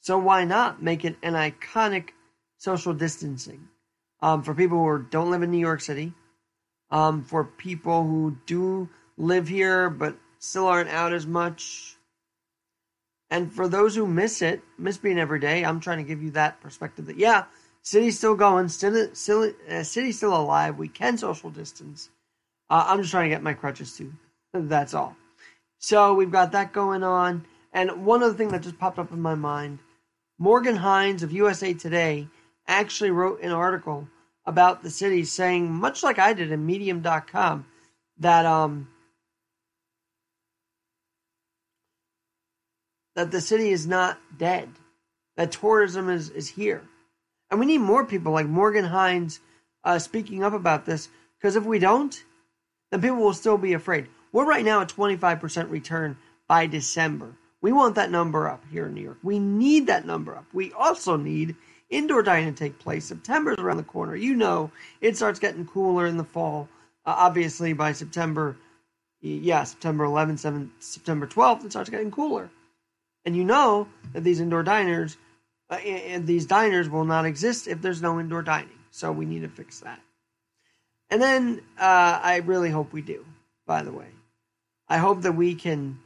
So 0.00 0.16
why 0.16 0.44
not 0.44 0.82
make 0.82 1.04
it 1.04 1.16
an 1.22 1.34
iconic 1.34 2.10
social 2.56 2.94
distancing 2.94 3.68
um, 4.22 4.42
for 4.42 4.54
people 4.54 4.78
who 4.78 5.04
don't 5.10 5.30
live 5.30 5.42
in 5.42 5.50
New 5.50 5.58
York 5.58 5.82
City, 5.82 6.14
um, 6.90 7.22
for 7.22 7.44
people 7.44 8.04
who 8.04 8.38
do 8.46 8.88
live 9.18 9.46
here 9.46 9.90
but 9.90 10.16
still 10.38 10.66
aren't 10.66 10.88
out 10.88 11.12
as 11.12 11.26
much, 11.26 11.96
and 13.28 13.52
for 13.52 13.68
those 13.68 13.94
who 13.94 14.06
miss 14.06 14.40
it, 14.40 14.62
miss 14.78 14.96
being 14.96 15.18
every 15.18 15.40
day. 15.40 15.66
I'm 15.66 15.80
trying 15.80 15.98
to 15.98 16.04
give 16.04 16.22
you 16.22 16.30
that 16.30 16.62
perspective 16.62 17.06
that 17.06 17.18
yeah, 17.18 17.44
city's 17.86 18.18
still 18.18 18.34
going, 18.34 18.68
still, 18.68 19.08
still 19.14 19.52
uh, 19.70 19.82
city's 19.84 20.16
still 20.16 20.36
alive. 20.36 20.76
We 20.76 20.88
can 20.88 21.16
social 21.16 21.50
distance. 21.50 22.10
Uh, 22.68 22.84
I'm 22.88 23.00
just 23.00 23.12
trying 23.12 23.30
to 23.30 23.34
get 23.34 23.44
my 23.44 23.54
crutches 23.54 23.96
too. 23.96 24.12
That's 24.52 24.92
all. 24.92 25.16
So 25.78 26.12
we've 26.14 26.32
got 26.32 26.52
that 26.52 26.72
going 26.72 27.04
on. 27.04 27.46
And 27.72 28.04
one 28.04 28.22
other 28.22 28.34
thing 28.34 28.48
that 28.48 28.62
just 28.62 28.78
popped 28.78 28.98
up 28.98 29.12
in 29.12 29.20
my 29.20 29.34
mind 29.34 29.78
Morgan 30.38 30.76
Hines 30.76 31.22
of 31.22 31.32
USA 31.32 31.72
Today 31.72 32.28
actually 32.66 33.10
wrote 33.10 33.40
an 33.42 33.52
article 33.52 34.08
about 34.44 34.82
the 34.82 34.90
city 34.90 35.24
saying, 35.24 35.72
much 35.72 36.02
like 36.02 36.18
I 36.18 36.32
did 36.32 36.50
in 36.50 36.66
medium.com, 36.66 37.66
that 38.18 38.46
um 38.46 38.88
that 43.14 43.30
the 43.30 43.40
city 43.40 43.70
is 43.70 43.86
not 43.86 44.18
dead, 44.36 44.68
that 45.36 45.52
tourism 45.52 46.10
is, 46.10 46.30
is 46.30 46.48
here. 46.48 46.82
And 47.50 47.60
we 47.60 47.66
need 47.66 47.78
more 47.78 48.04
people 48.04 48.32
like 48.32 48.46
Morgan 48.46 48.84
Hines 48.84 49.40
uh, 49.84 49.98
speaking 49.98 50.42
up 50.42 50.52
about 50.52 50.84
this, 50.84 51.08
because 51.38 51.56
if 51.56 51.64
we 51.64 51.78
don't, 51.78 52.24
then 52.90 53.00
people 53.00 53.18
will 53.18 53.34
still 53.34 53.58
be 53.58 53.72
afraid. 53.72 54.08
We're 54.32 54.46
right 54.46 54.64
now 54.64 54.80
at 54.80 54.88
25% 54.88 55.70
return 55.70 56.16
by 56.48 56.66
December. 56.66 57.36
We 57.60 57.72
want 57.72 57.94
that 57.94 58.10
number 58.10 58.48
up 58.48 58.64
here 58.70 58.86
in 58.86 58.94
New 58.94 59.02
York. 59.02 59.18
We 59.22 59.38
need 59.38 59.86
that 59.86 60.06
number 60.06 60.36
up. 60.36 60.44
We 60.52 60.72
also 60.72 61.16
need 61.16 61.56
indoor 61.88 62.22
dining 62.22 62.52
to 62.52 62.58
take 62.58 62.78
place. 62.78 63.06
September's 63.06 63.58
around 63.58 63.78
the 63.78 63.82
corner. 63.82 64.16
You 64.16 64.34
know, 64.34 64.70
it 65.00 65.16
starts 65.16 65.38
getting 65.38 65.66
cooler 65.66 66.06
in 66.06 66.16
the 66.16 66.24
fall. 66.24 66.68
Uh, 67.04 67.14
obviously, 67.16 67.72
by 67.72 67.92
September, 67.92 68.56
yeah, 69.20 69.64
September 69.64 70.04
11th, 70.04 70.40
7th, 70.44 70.70
September 70.80 71.26
12th, 71.26 71.64
it 71.64 71.70
starts 71.70 71.90
getting 71.90 72.10
cooler. 72.10 72.50
And 73.24 73.36
you 73.36 73.44
know 73.44 73.88
that 74.12 74.22
these 74.22 74.40
indoor 74.40 74.62
diners, 74.62 75.16
uh, 75.70 75.74
and 75.74 76.26
these 76.26 76.46
diners 76.46 76.88
will 76.88 77.04
not 77.04 77.24
exist 77.24 77.66
if 77.66 77.82
there's 77.82 78.02
no 78.02 78.20
indoor 78.20 78.42
dining. 78.42 78.78
So 78.90 79.12
we 79.12 79.26
need 79.26 79.40
to 79.40 79.48
fix 79.48 79.80
that. 79.80 80.00
And 81.10 81.20
then 81.20 81.60
uh, 81.78 82.20
I 82.22 82.42
really 82.44 82.70
hope 82.70 82.92
we 82.92 83.02
do, 83.02 83.24
by 83.66 83.82
the 83.82 83.92
way. 83.92 84.08
I 84.88 84.98
hope 84.98 85.22
that 85.22 85.32
we 85.32 85.54
can 85.54 85.98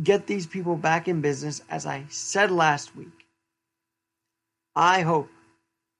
get 0.00 0.26
these 0.26 0.46
people 0.46 0.76
back 0.76 1.08
in 1.08 1.20
business, 1.20 1.62
as 1.68 1.86
I 1.86 2.04
said 2.08 2.50
last 2.50 2.94
week. 2.96 3.26
I 4.74 5.02
hope 5.02 5.28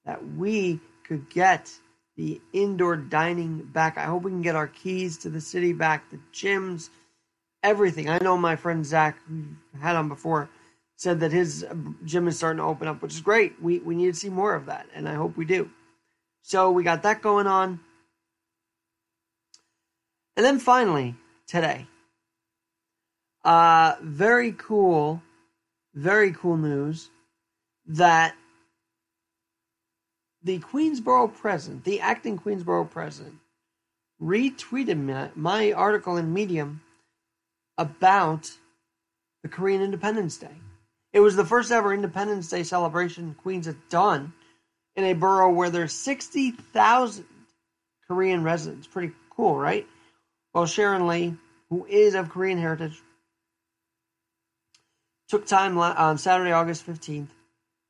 that 0.04 0.34
we 0.36 0.80
could 1.04 1.28
get 1.30 1.72
the 2.16 2.40
indoor 2.52 2.96
dining 2.96 3.58
back. 3.72 3.98
I 3.98 4.04
hope 4.04 4.22
we 4.22 4.30
can 4.30 4.42
get 4.42 4.56
our 4.56 4.68
keys 4.68 5.18
to 5.18 5.30
the 5.30 5.40
city 5.40 5.72
back, 5.72 6.10
the 6.10 6.18
gyms, 6.32 6.90
everything. 7.62 8.08
I 8.08 8.18
know 8.18 8.36
my 8.36 8.56
friend 8.56 8.84
Zach, 8.84 9.18
who 9.28 9.44
had 9.80 9.96
on 9.96 10.08
before, 10.08 10.48
said 10.98 11.20
that 11.20 11.30
his 11.30 11.64
gym 12.04 12.26
is 12.26 12.36
starting 12.36 12.58
to 12.58 12.64
open 12.64 12.88
up, 12.88 13.00
which 13.00 13.14
is 13.14 13.20
great. 13.20 13.62
We 13.62 13.78
we 13.78 13.94
need 13.94 14.12
to 14.12 14.18
see 14.18 14.28
more 14.28 14.54
of 14.54 14.66
that, 14.66 14.86
and 14.94 15.08
I 15.08 15.14
hope 15.14 15.36
we 15.36 15.44
do. 15.44 15.70
So 16.42 16.70
we 16.70 16.82
got 16.82 17.04
that 17.04 17.22
going 17.22 17.46
on. 17.46 17.80
And 20.36 20.44
then 20.44 20.58
finally, 20.58 21.14
today, 21.46 21.86
uh, 23.44 23.94
very 24.02 24.52
cool, 24.52 25.22
very 25.94 26.32
cool 26.32 26.56
news 26.56 27.10
that 27.86 28.34
the 30.42 30.58
Queensboro 30.58 31.32
president, 31.34 31.84
the 31.84 32.00
acting 32.00 32.38
Queensboro 32.38 32.88
president, 32.90 33.36
retweeted 34.20 35.04
my, 35.04 35.30
my 35.34 35.72
article 35.72 36.16
in 36.16 36.32
Medium 36.32 36.80
about 37.76 38.50
the 39.42 39.48
Korean 39.48 39.82
Independence 39.82 40.36
Day. 40.36 40.56
It 41.12 41.20
was 41.20 41.36
the 41.36 41.44
first 41.44 41.70
ever 41.70 41.92
Independence 41.92 42.48
Day 42.48 42.62
celebration 42.62 43.34
Queens 43.42 43.66
had 43.66 43.88
done 43.88 44.32
in 44.96 45.04
a 45.04 45.14
borough 45.14 45.52
where 45.52 45.70
there's 45.70 45.92
60,000 45.92 47.24
Korean 48.06 48.42
residents. 48.42 48.86
Pretty 48.86 49.14
cool, 49.30 49.56
right? 49.56 49.86
Well, 50.52 50.66
Sharon 50.66 51.06
Lee, 51.06 51.34
who 51.70 51.86
is 51.86 52.14
of 52.14 52.30
Korean 52.30 52.58
heritage, 52.58 53.00
took 55.28 55.46
time 55.46 55.78
on 55.78 56.18
Saturday, 56.18 56.52
August 56.52 56.86
15th, 56.86 57.28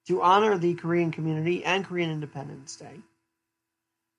to 0.06 0.22
honor 0.22 0.58
the 0.58 0.74
Korean 0.74 1.10
community 1.10 1.64
and 1.64 1.84
Korean 1.84 2.10
Independence 2.10 2.76
Day. 2.76 3.00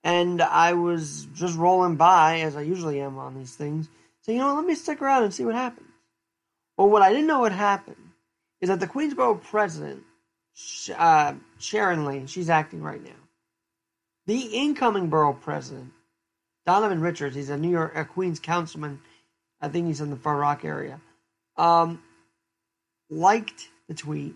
And 0.04 0.42
I 0.42 0.74
was 0.74 1.28
just 1.34 1.58
rolling 1.58 1.96
by, 1.96 2.42
as 2.42 2.56
I 2.56 2.62
usually 2.62 3.02
am 3.02 3.18
on 3.18 3.36
these 3.36 3.56
things, 3.56 3.90
saying, 4.22 4.38
you 4.38 4.44
know, 4.44 4.56
let 4.56 4.66
me 4.66 4.76
stick 4.76 5.02
around 5.02 5.24
and 5.24 5.34
see 5.34 5.44
what 5.44 5.56
happens. 5.56 5.90
Well, 6.78 6.90
what 6.90 7.02
I 7.02 7.10
didn't 7.10 7.28
know 7.28 7.42
would 7.42 7.52
happen 7.52 7.96
is 8.62 8.70
that 8.70 8.80
the 8.80 8.88
Queensboro 8.88 9.42
president, 9.42 10.04
uh, 10.96 11.34
Sharon 11.60 12.06
Lee, 12.06 12.28
she's 12.28 12.50
acting 12.50 12.82
right 12.82 13.04
now. 13.04 13.12
The 14.26 14.40
incoming 14.40 15.10
borough 15.10 15.34
president, 15.34 15.92
Donovan 16.66 17.02
Richards, 17.02 17.36
he's 17.36 17.50
a 17.50 17.58
New 17.58 17.70
York, 17.70 17.94
a 17.96 18.06
Queens 18.06 18.40
councilman. 18.40 19.02
I 19.62 19.70
think 19.70 19.88
he's 19.88 20.02
in 20.02 20.10
the 20.10 20.16
Far 20.16 20.38
Rock 20.38 20.64
area. 20.64 21.02
Um, 21.58 22.02
liked 23.10 23.70
the 23.88 23.94
tweet. 23.94 24.36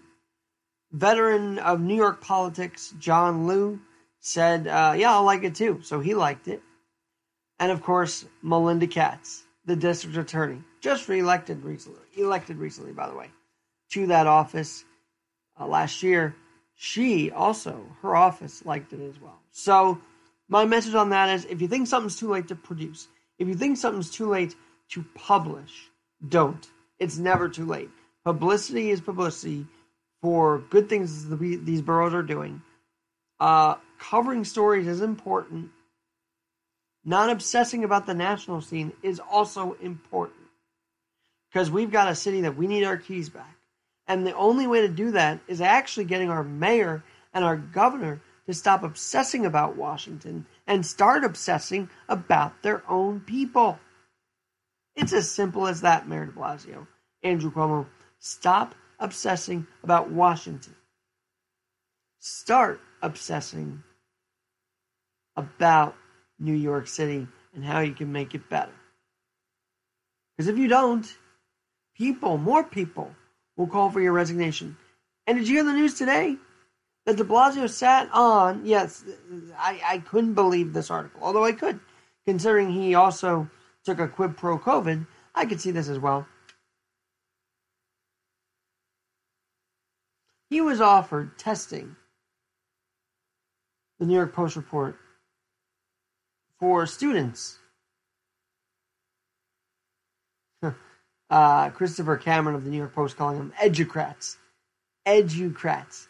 Veteran 0.91 1.59
of 1.59 1.81
New 1.81 1.95
York 1.95 2.21
politics, 2.21 2.93
John 2.99 3.47
Liu, 3.47 3.79
said, 4.19 4.67
uh, 4.67 4.93
"Yeah, 4.97 5.13
I'll 5.13 5.23
like 5.23 5.43
it 5.43 5.55
too." 5.55 5.81
So 5.83 5.99
he 5.99 6.13
liked 6.13 6.47
it. 6.47 6.61
And 7.59 7.71
of 7.71 7.81
course, 7.81 8.25
Melinda 8.41 8.87
Katz, 8.87 9.43
the 9.65 9.75
district 9.75 10.17
attorney, 10.17 10.61
just 10.81 11.07
reelected 11.07 11.63
recently. 11.63 12.01
Elected 12.17 12.57
recently, 12.57 12.93
by 12.93 13.07
the 13.07 13.15
way, 13.15 13.29
to 13.93 14.07
that 14.07 14.27
office 14.27 14.83
uh, 15.59 15.67
last 15.67 16.03
year. 16.03 16.35
She 16.75 17.31
also, 17.31 17.85
her 18.01 18.15
office 18.15 18.65
liked 18.65 18.93
it 18.93 19.01
as 19.01 19.19
well. 19.21 19.39
So, 19.51 19.99
my 20.49 20.65
message 20.65 20.95
on 20.95 21.09
that 21.09 21.29
is 21.29 21.45
if 21.45 21.61
you 21.61 21.67
think 21.67 21.87
something's 21.87 22.17
too 22.17 22.29
late 22.29 22.47
to 22.49 22.55
produce, 22.55 23.07
if 23.39 23.47
you 23.47 23.55
think 23.55 23.77
something's 23.77 24.09
too 24.09 24.29
late 24.29 24.55
to 24.89 25.05
publish, 25.15 25.89
don't. 26.27 26.67
It's 26.99 27.17
never 27.17 27.49
too 27.49 27.65
late. 27.65 27.89
Publicity 28.23 28.89
is 28.91 29.01
publicity 29.01 29.65
for 30.21 30.59
good 30.69 30.89
things 30.89 31.27
these 31.37 31.81
boroughs 31.81 32.13
are 32.13 32.23
doing. 32.23 32.61
Uh, 33.39 33.75
covering 33.99 34.45
stories 34.45 34.87
is 34.87 35.01
important. 35.01 35.69
Not 37.03 37.29
obsessing 37.29 37.83
about 37.83 38.05
the 38.05 38.13
national 38.13 38.61
scene 38.61 38.93
is 39.01 39.19
also 39.19 39.75
important. 39.81 40.39
Because 41.51 41.69
we've 41.69 41.91
got 41.91 42.07
a 42.07 42.15
city 42.15 42.41
that 42.41 42.55
we 42.55 42.67
need 42.67 42.83
our 42.85 42.97
keys 42.97 43.29
back. 43.29 43.57
And 44.07 44.27
the 44.27 44.35
only 44.35 44.67
way 44.67 44.81
to 44.81 44.89
do 44.89 45.11
that 45.11 45.39
is 45.47 45.61
actually 45.61 46.05
getting 46.05 46.29
our 46.29 46.43
mayor 46.43 47.03
and 47.33 47.45
our 47.45 47.57
governor 47.57 48.21
to 48.45 48.53
stop 48.53 48.83
obsessing 48.83 49.45
about 49.45 49.77
Washington 49.77 50.45
and 50.67 50.85
start 50.85 51.23
obsessing 51.23 51.89
about 52.09 52.61
their 52.61 52.83
own 52.89 53.21
people. 53.21 53.79
It's 54.95 55.13
as 55.13 55.31
simple 55.31 55.67
as 55.67 55.81
that, 55.81 56.07
Mayor 56.07 56.25
de 56.25 56.31
Blasio. 56.33 56.87
Andrew 57.23 57.51
Cuomo, 57.51 57.87
stop 58.19 58.75
obsessing 58.99 59.65
about 59.81 60.11
Washington. 60.11 60.75
Start 62.19 62.81
obsessing 63.01 63.83
about 65.35 65.95
New 66.39 66.53
York 66.53 66.87
City 66.87 67.27
and 67.55 67.63
how 67.63 67.79
you 67.79 67.93
can 67.93 68.11
make 68.11 68.35
it 68.35 68.49
better. 68.49 68.73
Because 70.35 70.47
if 70.47 70.57
you 70.57 70.67
don't, 70.67 71.05
people, 71.95 72.37
more 72.37 72.63
people, 72.63 73.15
will 73.57 73.67
call 73.67 73.89
for 73.89 74.01
your 74.01 74.13
resignation. 74.13 74.77
And 75.27 75.37
did 75.37 75.47
you 75.47 75.55
hear 75.55 75.63
the 75.63 75.73
news 75.73 75.95
today? 75.95 76.37
That 77.05 77.17
de 77.17 77.23
Blasio 77.23 77.69
sat 77.69 78.09
on, 78.13 78.65
yes, 78.65 79.03
I, 79.57 79.81
I 79.85 79.97
couldn't 79.99 80.35
believe 80.35 80.71
this 80.71 80.89
article, 80.89 81.19
although 81.21 81.43
I 81.43 81.51
could, 81.51 81.79
considering 82.25 82.71
he 82.71 82.95
also 82.95 83.49
took 83.83 83.99
a 83.99 84.07
quid 84.07 84.37
pro 84.37 84.57
COVID. 84.57 85.05
I 85.35 85.45
could 85.45 85.59
see 85.59 85.71
this 85.71 85.89
as 85.89 85.99
well. 85.99 86.25
He 90.49 90.61
was 90.61 90.79
offered 90.79 91.37
testing, 91.37 91.95
the 93.99 94.05
New 94.05 94.13
York 94.13 94.33
Post 94.33 94.55
report, 94.55 94.97
for 96.59 96.85
students. 96.85 97.57
Uh, 101.33 101.71
Christopher 101.71 102.15
Cameron 102.15 102.55
of 102.55 102.63
the 102.63 102.69
New 102.69 102.77
York 102.77 102.93
Post 102.93 103.17
calling 103.17 103.39
them 103.39 103.53
educrats. 103.59 104.37
Educrats. 105.07 106.07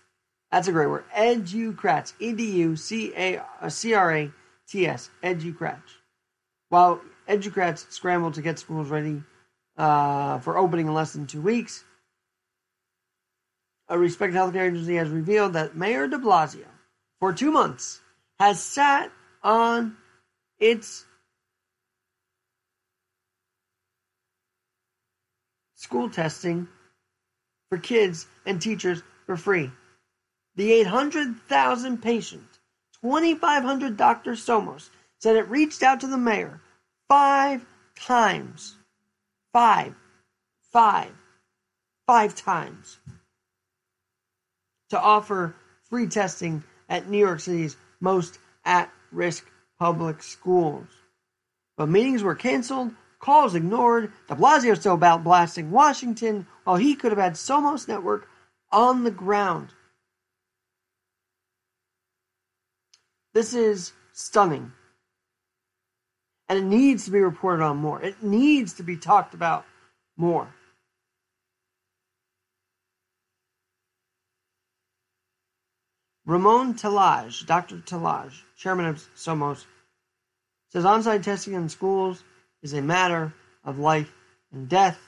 That's 0.51 0.67
a 0.67 0.73
great 0.73 0.87
word. 0.87 1.05
Educrats. 1.15 2.11
E 2.19 2.33
D 2.33 2.51
U 2.57 2.75
C 2.75 3.13
A 3.15 3.41
C 3.69 3.93
R 3.93 4.13
A 4.13 4.31
T 4.67 4.85
S. 4.85 5.09
Educrats. 5.23 6.01
While 6.67 6.99
educrats 7.29 7.89
scramble 7.89 8.33
to 8.33 8.41
get 8.41 8.59
schools 8.59 8.89
ready 8.89 9.23
uh, 9.77 10.39
for 10.39 10.57
opening 10.57 10.87
in 10.87 10.93
less 10.93 11.13
than 11.13 11.25
two 11.25 11.41
weeks, 11.41 11.85
a 13.87 13.97
respected 13.97 14.37
healthcare 14.37 14.67
agency 14.67 14.95
has 14.95 15.07
revealed 15.07 15.53
that 15.53 15.77
Mayor 15.77 16.09
de 16.09 16.17
Blasio, 16.17 16.67
for 17.21 17.31
two 17.31 17.51
months, 17.51 18.01
has 18.41 18.61
sat 18.61 19.09
on 19.41 19.95
its 20.59 21.05
school 25.83 26.09
testing 26.09 26.67
for 27.69 27.77
kids 27.77 28.25
and 28.45 28.61
teachers 28.61 29.03
for 29.25 29.35
free. 29.35 29.69
The 30.55 30.71
800,000 30.71 32.01
patient, 32.01 32.47
2,500 33.01 33.97
Dr. 33.97 34.31
Somos 34.33 34.89
said 35.19 35.35
it 35.35 35.49
reached 35.49 35.83
out 35.83 35.99
to 35.99 36.07
the 36.07 36.17
mayor 36.17 36.61
five 37.09 37.65
times. 37.95 38.75
Five. 39.51 39.95
Five. 40.71 41.11
Five 42.07 42.35
times. 42.35 42.97
To 44.89 44.99
offer 44.99 45.55
free 45.89 46.07
testing 46.07 46.63
at 46.87 47.09
New 47.09 47.17
York 47.17 47.39
City's 47.39 47.75
most 47.99 48.39
at 48.63 48.89
risk 49.11 49.45
public 49.79 50.23
schools. 50.23 50.87
But 51.77 51.89
meetings 51.89 52.23
were 52.23 52.35
canceled, 52.35 52.93
calls 53.23 53.55
ignored, 53.55 54.11
de 54.27 54.35
Blasio 54.35 54.77
still 54.77 54.95
about 54.95 55.23
blasting 55.23 55.71
Washington, 55.71 56.45
while 56.65 56.75
he 56.75 56.93
could 56.93 57.11
have 57.11 57.19
had 57.19 57.33
Somos 57.33 57.87
Network 57.87 58.27
on 58.69 59.05
the 59.05 59.11
ground. 59.11 59.69
This 63.33 63.53
is 63.53 63.93
stunning. 64.11 64.73
And 66.49 66.59
it 66.59 66.65
needs 66.65 67.05
to 67.05 67.11
be 67.11 67.21
reported 67.21 67.63
on 67.63 67.77
more. 67.77 68.01
It 68.01 68.21
needs 68.21 68.73
to 68.73 68.83
be 68.83 68.97
talked 68.97 69.33
about 69.33 69.65
more. 70.17 70.53
Ramon 76.25 76.73
Tallaj, 76.73 77.45
Dr. 77.45 77.77
Tallaj, 77.77 78.33
chairman 78.57 78.85
of 78.85 79.07
Somos, 79.15 79.65
says 80.69 80.83
on-site 80.83 81.23
testing 81.23 81.53
in 81.53 81.69
schools 81.69 82.23
is 82.63 82.73
a 82.73 82.81
matter 82.81 83.33
of 83.63 83.77
life 83.77 84.11
and 84.51 84.67
death. 84.67 84.99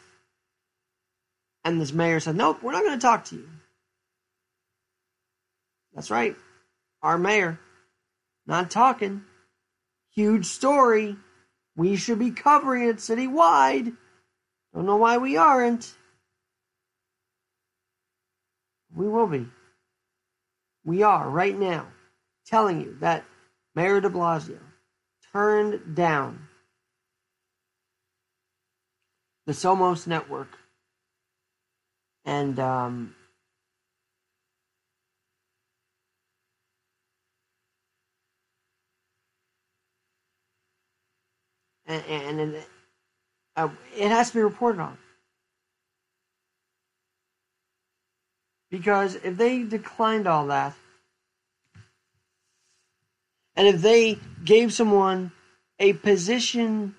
And 1.63 1.81
this 1.81 1.93
mayor 1.93 2.19
said, 2.19 2.35
nope, 2.35 2.61
we're 2.61 2.73
not 2.73 2.83
going 2.83 2.99
to 2.99 3.01
talk 3.01 3.25
to 3.25 3.35
you. 3.35 3.49
That's 5.95 6.11
right. 6.11 6.35
Our 7.01 7.17
mayor, 7.17 7.59
not 8.45 8.69
talking. 8.69 9.23
Huge 10.13 10.45
story. 10.45 11.15
We 11.75 11.95
should 11.95 12.19
be 12.19 12.31
covering 12.31 12.87
it 12.87 12.97
citywide. 12.97 13.95
Don't 14.73 14.85
know 14.85 14.97
why 14.97 15.17
we 15.17 15.37
aren't. 15.37 15.91
We 18.93 19.07
will 19.07 19.27
be. 19.27 19.47
We 20.83 21.03
are 21.03 21.27
right 21.29 21.57
now 21.57 21.87
telling 22.45 22.81
you 22.81 22.97
that 22.99 23.23
Mayor 23.73 24.01
de 24.01 24.09
Blasio 24.09 24.59
turned 25.33 25.95
down 25.95 26.47
the 29.45 29.53
Somos 29.53 30.07
network. 30.07 30.57
And 32.25 32.59
um, 32.59 33.15
and, 41.85 42.03
and, 42.07 42.39
and 42.39 42.55
uh, 43.55 43.69
it 43.95 44.09
has 44.09 44.29
to 44.29 44.35
be 44.35 44.41
reported 44.41 44.81
on. 44.81 44.97
Because 48.71 49.15
if 49.15 49.37
they 49.37 49.63
declined 49.63 50.27
all 50.27 50.47
that 50.47 50.73
and 53.55 53.67
if 53.67 53.81
they 53.81 54.17
gave 54.43 54.73
someone 54.73 55.31
a 55.79 55.93
position 55.93 56.95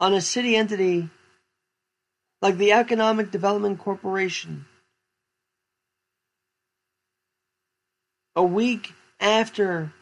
on 0.00 0.14
a 0.14 0.20
city 0.20 0.56
entity 0.56 1.10
like 2.42 2.58
the 2.58 2.72
Economic 2.72 3.30
Development 3.30 3.78
Corporation 3.78 4.66
a 8.36 8.42
week 8.42 8.92
after 9.18 9.92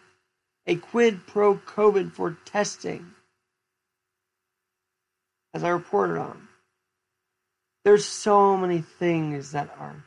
a 0.67 0.75
quid 0.75 1.27
pro 1.27 1.57
COVID 1.57 2.13
for 2.13 2.37
testing, 2.45 3.07
as 5.55 5.63
I 5.63 5.69
reported 5.69 6.19
on, 6.19 6.49
there's 7.85 8.05
so 8.05 8.57
many 8.57 8.81
things 8.81 9.53
that 9.53 9.75
are 9.79 10.05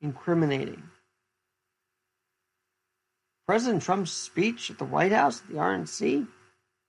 incriminating. 0.00 0.82
President 3.46 3.82
Trump's 3.82 4.12
speech 4.12 4.70
at 4.70 4.78
the 4.78 4.84
White 4.84 5.12
House, 5.12 5.40
at 5.40 5.48
the 5.48 5.54
RNC, 5.54 6.26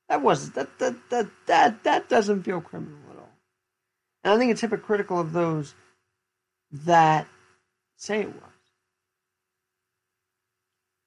that 0.10 0.22
wasn't 0.22 0.56
that 0.56 0.80
that 0.80 1.10
that 1.10 1.28
that 1.48 1.84
that 1.84 2.10
doesn't 2.10 2.44
feel 2.44 2.62
criminal. 2.62 2.98
And 4.24 4.34
I 4.34 4.38
think 4.38 4.52
it's 4.52 4.62
hypocritical 4.62 5.20
of 5.20 5.34
those 5.34 5.74
that 6.72 7.28
say 7.98 8.22
it 8.22 8.28
was. 8.28 8.52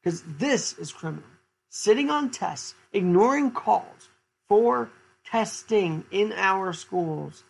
Because 0.03 0.22
this 0.38 0.79
is 0.79 0.92
criminal. 0.92 1.24
Sitting 1.70 2.11
on 2.11 2.31
tests, 2.31 2.74
ignoring 2.92 3.50
calls 3.50 4.09
for 4.48 4.90
testing 5.24 6.05
in 6.11 6.33
our 6.33 6.72
schools 6.72 7.42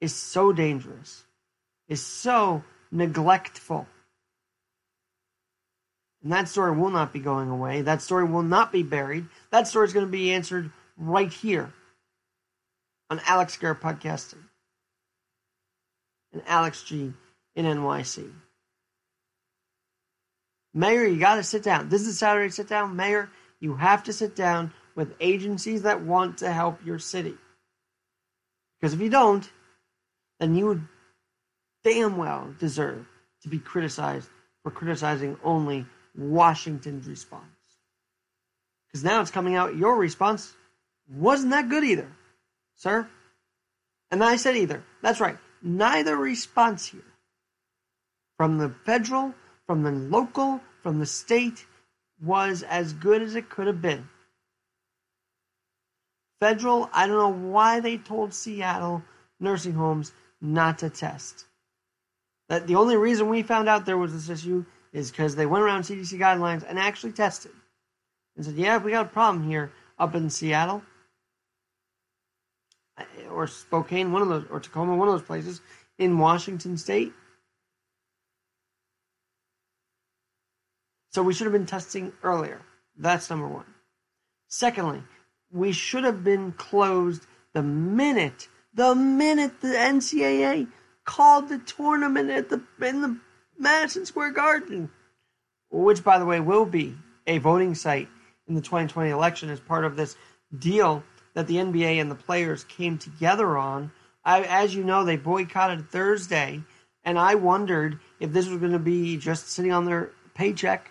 is 0.00 0.14
so 0.14 0.52
dangerous, 0.52 1.24
is 1.88 2.04
so 2.04 2.64
neglectful. 2.90 3.86
And 6.22 6.32
that 6.32 6.48
story 6.48 6.76
will 6.76 6.90
not 6.90 7.12
be 7.12 7.20
going 7.20 7.50
away. 7.50 7.82
That 7.82 8.02
story 8.02 8.24
will 8.24 8.42
not 8.42 8.72
be 8.72 8.82
buried. 8.82 9.26
That 9.50 9.68
story 9.68 9.86
is 9.86 9.92
going 9.92 10.06
to 10.06 10.10
be 10.12 10.32
answered 10.32 10.72
right 10.96 11.32
here 11.32 11.72
on 13.10 13.20
Alex 13.26 13.56
Garrett 13.56 13.80
Podcasting 13.80 14.47
and 16.32 16.42
Alex 16.46 16.82
G 16.82 17.12
in 17.54 17.64
NYC. 17.64 18.30
Mayor, 20.74 21.06
you 21.06 21.18
got 21.18 21.36
to 21.36 21.42
sit 21.42 21.62
down. 21.62 21.88
This 21.88 22.06
is 22.06 22.18
Saturday 22.18 22.50
sit 22.50 22.68
down. 22.68 22.94
Mayor, 22.94 23.30
you 23.60 23.74
have 23.76 24.04
to 24.04 24.12
sit 24.12 24.36
down 24.36 24.72
with 24.94 25.14
agencies 25.20 25.82
that 25.82 26.02
want 26.02 26.38
to 26.38 26.52
help 26.52 26.84
your 26.84 26.98
city. 26.98 27.34
Because 28.80 28.94
if 28.94 29.00
you 29.00 29.10
don't, 29.10 29.48
then 30.38 30.54
you 30.54 30.66
would 30.66 30.86
damn 31.84 32.16
well 32.16 32.54
deserve 32.58 33.06
to 33.42 33.48
be 33.48 33.58
criticized 33.58 34.28
for 34.62 34.70
criticizing 34.70 35.36
only 35.42 35.86
Washington's 36.16 37.08
response. 37.08 37.44
Because 38.86 39.04
now 39.04 39.20
it's 39.20 39.30
coming 39.30 39.54
out 39.54 39.76
your 39.76 39.96
response 39.96 40.54
wasn't 41.08 41.50
that 41.50 41.68
good 41.68 41.84
either, 41.84 42.10
sir. 42.76 43.08
And 44.10 44.22
I 44.22 44.36
said 44.36 44.56
either. 44.56 44.82
That's 45.02 45.20
right. 45.20 45.38
Neither 45.62 46.16
response 46.16 46.86
here 46.86 47.02
from 48.36 48.58
the 48.58 48.68
federal, 48.68 49.34
from 49.66 49.82
the 49.82 49.90
local, 49.90 50.60
from 50.82 50.98
the 50.98 51.06
state 51.06 51.66
was 52.22 52.62
as 52.62 52.92
good 52.92 53.22
as 53.22 53.34
it 53.34 53.50
could 53.50 53.66
have 53.66 53.82
been. 53.82 54.08
Federal, 56.40 56.88
I 56.92 57.06
don't 57.06 57.18
know 57.18 57.50
why 57.50 57.80
they 57.80 57.98
told 57.98 58.32
Seattle 58.32 59.02
nursing 59.40 59.74
homes 59.74 60.12
not 60.40 60.78
to 60.78 60.90
test. 60.90 61.46
That 62.48 62.66
the 62.66 62.76
only 62.76 62.96
reason 62.96 63.28
we 63.28 63.42
found 63.42 63.68
out 63.68 63.84
there 63.84 63.98
was 63.98 64.12
this 64.12 64.28
issue 64.28 64.64
is 64.92 65.10
because 65.10 65.34
they 65.34 65.46
went 65.46 65.64
around 65.64 65.82
CDC 65.82 66.18
guidelines 66.18 66.64
and 66.66 66.78
actually 66.78 67.12
tested 67.12 67.52
and 68.36 68.44
said, 68.44 68.54
"Yeah, 68.54 68.78
we 68.78 68.92
got 68.92 69.06
a 69.06 69.08
problem 69.08 69.48
here 69.48 69.72
up 69.98 70.14
in 70.14 70.30
Seattle 70.30 70.82
or 73.30 73.46
Spokane, 73.46 74.12
one 74.12 74.22
of 74.22 74.28
those, 74.28 74.44
or 74.50 74.60
Tacoma, 74.60 74.96
one 74.96 75.08
of 75.08 75.14
those 75.14 75.26
places 75.26 75.60
in 75.98 76.18
Washington 76.18 76.76
State." 76.76 77.12
So 81.10 81.22
we 81.22 81.34
should 81.34 81.46
have 81.46 81.52
been 81.52 81.66
testing 81.66 82.12
earlier. 82.22 82.60
That's 82.96 83.30
number 83.30 83.48
one. 83.48 83.74
Secondly, 84.48 85.02
we 85.50 85.72
should 85.72 86.04
have 86.04 86.22
been 86.24 86.52
closed 86.52 87.26
the 87.52 87.62
minute, 87.62 88.48
the 88.74 88.94
minute 88.94 89.60
the 89.60 89.68
NCAA 89.68 90.68
called 91.04 91.48
the 91.48 91.58
tournament 91.58 92.30
at 92.30 92.50
the 92.50 92.62
in 92.80 93.00
the 93.00 93.18
Madison 93.58 94.06
Square 94.06 94.32
Garden, 94.32 94.90
which, 95.70 96.04
by 96.04 96.18
the 96.18 96.26
way, 96.26 96.40
will 96.40 96.66
be 96.66 96.96
a 97.26 97.38
voting 97.38 97.74
site 97.74 98.08
in 98.46 98.54
the 98.54 98.60
2020 98.60 99.10
election 99.10 99.50
as 99.50 99.60
part 99.60 99.84
of 99.84 99.96
this 99.96 100.16
deal 100.56 101.02
that 101.38 101.46
the 101.46 101.54
NBA 101.54 102.00
and 102.00 102.10
the 102.10 102.16
players 102.16 102.64
came 102.64 102.98
together 102.98 103.56
on. 103.56 103.92
I, 104.24 104.42
as 104.42 104.74
you 104.74 104.82
know, 104.82 105.04
they 105.04 105.16
boycotted 105.16 105.88
Thursday, 105.88 106.60
and 107.04 107.16
I 107.16 107.36
wondered 107.36 108.00
if 108.18 108.32
this 108.32 108.48
was 108.48 108.58
going 108.58 108.72
to 108.72 108.80
be 108.80 109.16
just 109.16 109.48
sitting 109.48 109.70
on 109.70 109.84
their 109.84 110.10
paycheck 110.34 110.90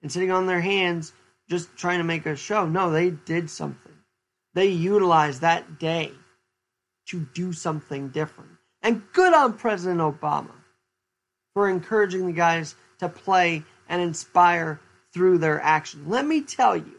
and 0.00 0.12
sitting 0.12 0.30
on 0.30 0.46
their 0.46 0.60
hands, 0.60 1.14
just 1.50 1.76
trying 1.76 1.98
to 1.98 2.04
make 2.04 2.26
a 2.26 2.36
show. 2.36 2.64
No, 2.64 2.92
they 2.92 3.10
did 3.10 3.50
something. 3.50 3.92
They 4.54 4.68
utilized 4.68 5.40
that 5.40 5.80
day 5.80 6.12
to 7.08 7.26
do 7.34 7.52
something 7.52 8.10
different. 8.10 8.52
And 8.82 9.02
good 9.12 9.34
on 9.34 9.54
President 9.54 9.98
Obama 9.98 10.54
for 11.54 11.68
encouraging 11.68 12.24
the 12.24 12.32
guys 12.32 12.76
to 13.00 13.08
play 13.08 13.64
and 13.88 14.00
inspire 14.00 14.78
through 15.12 15.38
their 15.38 15.60
action. 15.60 16.04
Let 16.06 16.24
me 16.24 16.42
tell 16.42 16.76
you, 16.76 16.94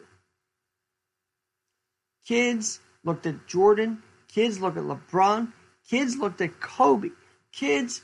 kids 2.28 2.82
looked 3.04 3.26
at 3.26 3.48
Jordan, 3.48 4.02
kids 4.28 4.60
looked 4.60 4.78
at 4.78 4.84
LeBron, 4.84 5.52
kids 5.90 6.18
looked 6.18 6.42
at 6.42 6.60
Kobe, 6.60 7.10
kids 7.52 8.02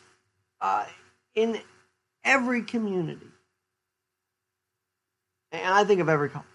uh, 0.62 0.86
in 1.34 1.60
every 2.24 2.64
community, 2.64 3.28
and 5.52 5.74
I 5.74 5.84
think 5.84 6.02
of 6.02 6.10
every 6.10 6.30
color, 6.30 6.46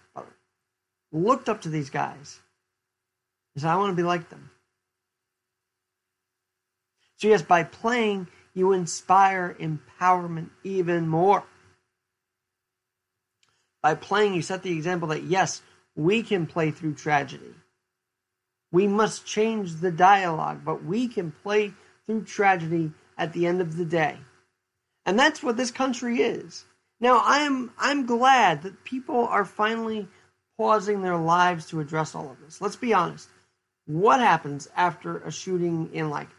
looked 1.11 1.49
up 1.49 1.61
to 1.61 1.69
these 1.69 1.89
guys 1.89 2.39
and 3.55 3.61
said, 3.61 3.69
I 3.69 3.75
want 3.77 3.91
to 3.91 3.95
be 3.95 4.03
like 4.03 4.29
them. 4.29 4.49
So, 7.17 7.27
yes, 7.27 7.41
by 7.41 7.63
playing, 7.63 8.27
you 8.53 8.71
inspire 8.73 9.55
empowerment 9.59 10.49
even 10.63 11.07
more. 11.07 11.43
By 13.81 13.95
playing, 13.95 14.33
you 14.33 14.41
set 14.41 14.63
the 14.63 14.71
example 14.71 15.09
that, 15.09 15.23
yes, 15.23 15.61
we 15.95 16.23
can 16.23 16.47
play 16.47 16.71
through 16.71 16.95
tragedy. 16.95 17.53
We 18.71 18.87
must 18.87 19.25
change 19.25 19.75
the 19.75 19.91
dialogue, 19.91 20.61
but 20.63 20.83
we 20.83 21.07
can 21.07 21.31
play 21.43 21.73
through 22.05 22.23
tragedy 22.25 22.91
at 23.17 23.33
the 23.33 23.45
end 23.45 23.61
of 23.61 23.77
the 23.77 23.85
day. 23.85 24.17
And 25.05 25.19
that's 25.19 25.43
what 25.43 25.57
this 25.57 25.71
country 25.71 26.21
is. 26.21 26.65
Now, 26.99 27.21
I'm 27.25 27.71
I'm 27.77 28.05
glad 28.05 28.61
that 28.63 28.83
people 28.83 29.25
are 29.27 29.45
finally 29.45 30.07
pausing 30.57 31.01
their 31.01 31.17
lives 31.17 31.67
to 31.67 31.79
address 31.79 32.13
all 32.13 32.29
of 32.29 32.39
this. 32.39 32.61
Let's 32.61 32.75
be 32.75 32.93
honest. 32.93 33.27
What 33.87 34.19
happens 34.19 34.69
after 34.75 35.17
a 35.17 35.31
shooting 35.31 35.89
in 35.93 36.09
like 36.09 36.29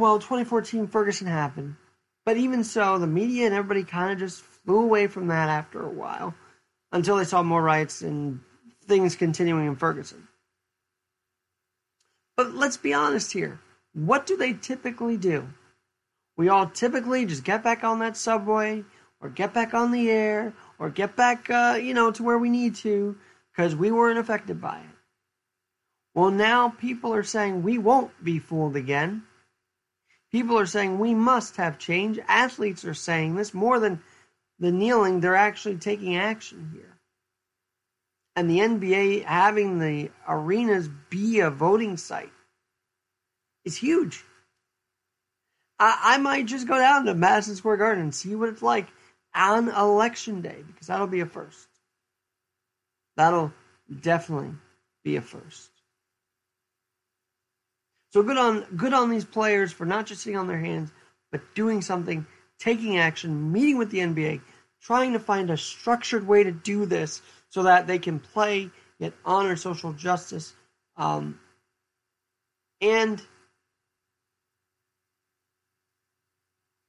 well, 0.00 0.18
2014 0.18 0.86
Ferguson 0.86 1.26
happened, 1.26 1.76
but 2.24 2.38
even 2.38 2.64
so, 2.64 2.98
the 2.98 3.06
media 3.06 3.44
and 3.44 3.54
everybody 3.54 3.84
kind 3.84 4.12
of 4.12 4.18
just 4.18 4.40
flew 4.40 4.80
away 4.80 5.06
from 5.08 5.26
that 5.26 5.50
after 5.50 5.82
a 5.82 5.90
while 5.90 6.34
until 6.90 7.16
they 7.16 7.24
saw 7.24 7.42
more 7.42 7.62
riots 7.62 8.00
and 8.00 8.40
things 8.86 9.14
continuing 9.14 9.66
in 9.66 9.76
Ferguson. 9.76 10.26
But 12.40 12.54
let's 12.54 12.78
be 12.78 12.94
honest 12.94 13.32
here. 13.32 13.60
What 13.92 14.24
do 14.24 14.34
they 14.34 14.54
typically 14.54 15.18
do? 15.18 15.50
We 16.38 16.48
all 16.48 16.68
typically 16.68 17.26
just 17.26 17.44
get 17.44 17.62
back 17.62 17.84
on 17.84 17.98
that 17.98 18.16
subway 18.16 18.82
or 19.20 19.28
get 19.28 19.52
back 19.52 19.74
on 19.74 19.90
the 19.90 20.10
air 20.10 20.54
or 20.78 20.88
get 20.88 21.16
back, 21.16 21.50
uh, 21.50 21.78
you 21.78 21.92
know, 21.92 22.10
to 22.12 22.22
where 22.22 22.38
we 22.38 22.48
need 22.48 22.76
to 22.76 23.18
because 23.52 23.76
we 23.76 23.92
weren't 23.92 24.18
affected 24.18 24.58
by 24.58 24.78
it. 24.78 24.96
Well, 26.14 26.30
now 26.30 26.70
people 26.70 27.12
are 27.12 27.22
saying 27.22 27.62
we 27.62 27.76
won't 27.76 28.24
be 28.24 28.38
fooled 28.38 28.74
again. 28.74 29.24
People 30.32 30.58
are 30.58 30.64
saying 30.64 30.98
we 30.98 31.12
must 31.12 31.56
have 31.56 31.78
change. 31.78 32.18
Athletes 32.26 32.86
are 32.86 32.94
saying 32.94 33.36
this 33.36 33.52
more 33.52 33.78
than 33.78 34.00
the 34.58 34.72
kneeling, 34.72 35.20
they're 35.20 35.36
actually 35.36 35.76
taking 35.76 36.16
action 36.16 36.70
here. 36.72 36.89
And 38.40 38.48
the 38.48 38.60
NBA 38.60 39.26
having 39.26 39.78
the 39.78 40.10
arenas 40.26 40.88
be 41.10 41.40
a 41.40 41.50
voting 41.50 41.98
site 41.98 42.32
is 43.66 43.76
huge. 43.76 44.24
I, 45.78 46.14
I 46.14 46.16
might 46.16 46.46
just 46.46 46.66
go 46.66 46.78
down 46.78 47.04
to 47.04 47.12
Madison 47.12 47.54
Square 47.54 47.76
Garden 47.76 48.02
and 48.02 48.14
see 48.14 48.34
what 48.34 48.48
it's 48.48 48.62
like 48.62 48.86
on 49.34 49.68
election 49.68 50.40
day 50.40 50.56
because 50.66 50.86
that'll 50.86 51.06
be 51.06 51.20
a 51.20 51.26
first. 51.26 51.68
That'll 53.18 53.52
definitely 54.00 54.54
be 55.04 55.16
a 55.16 55.20
first. 55.20 55.68
So 58.14 58.22
good 58.22 58.38
on 58.38 58.64
good 58.74 58.94
on 58.94 59.10
these 59.10 59.26
players 59.26 59.70
for 59.70 59.84
not 59.84 60.06
just 60.06 60.22
sitting 60.22 60.38
on 60.38 60.46
their 60.46 60.60
hands, 60.60 60.90
but 61.30 61.54
doing 61.54 61.82
something, 61.82 62.26
taking 62.58 62.96
action, 62.96 63.52
meeting 63.52 63.76
with 63.76 63.90
the 63.90 63.98
NBA, 63.98 64.40
trying 64.80 65.12
to 65.12 65.18
find 65.18 65.50
a 65.50 65.58
structured 65.58 66.26
way 66.26 66.42
to 66.42 66.52
do 66.52 66.86
this 66.86 67.20
so 67.50 67.64
that 67.64 67.86
they 67.86 67.98
can 67.98 68.18
play, 68.18 68.70
yet 68.98 69.12
honor 69.24 69.56
social 69.56 69.92
justice, 69.92 70.54
um, 70.96 71.38
and 72.80 73.20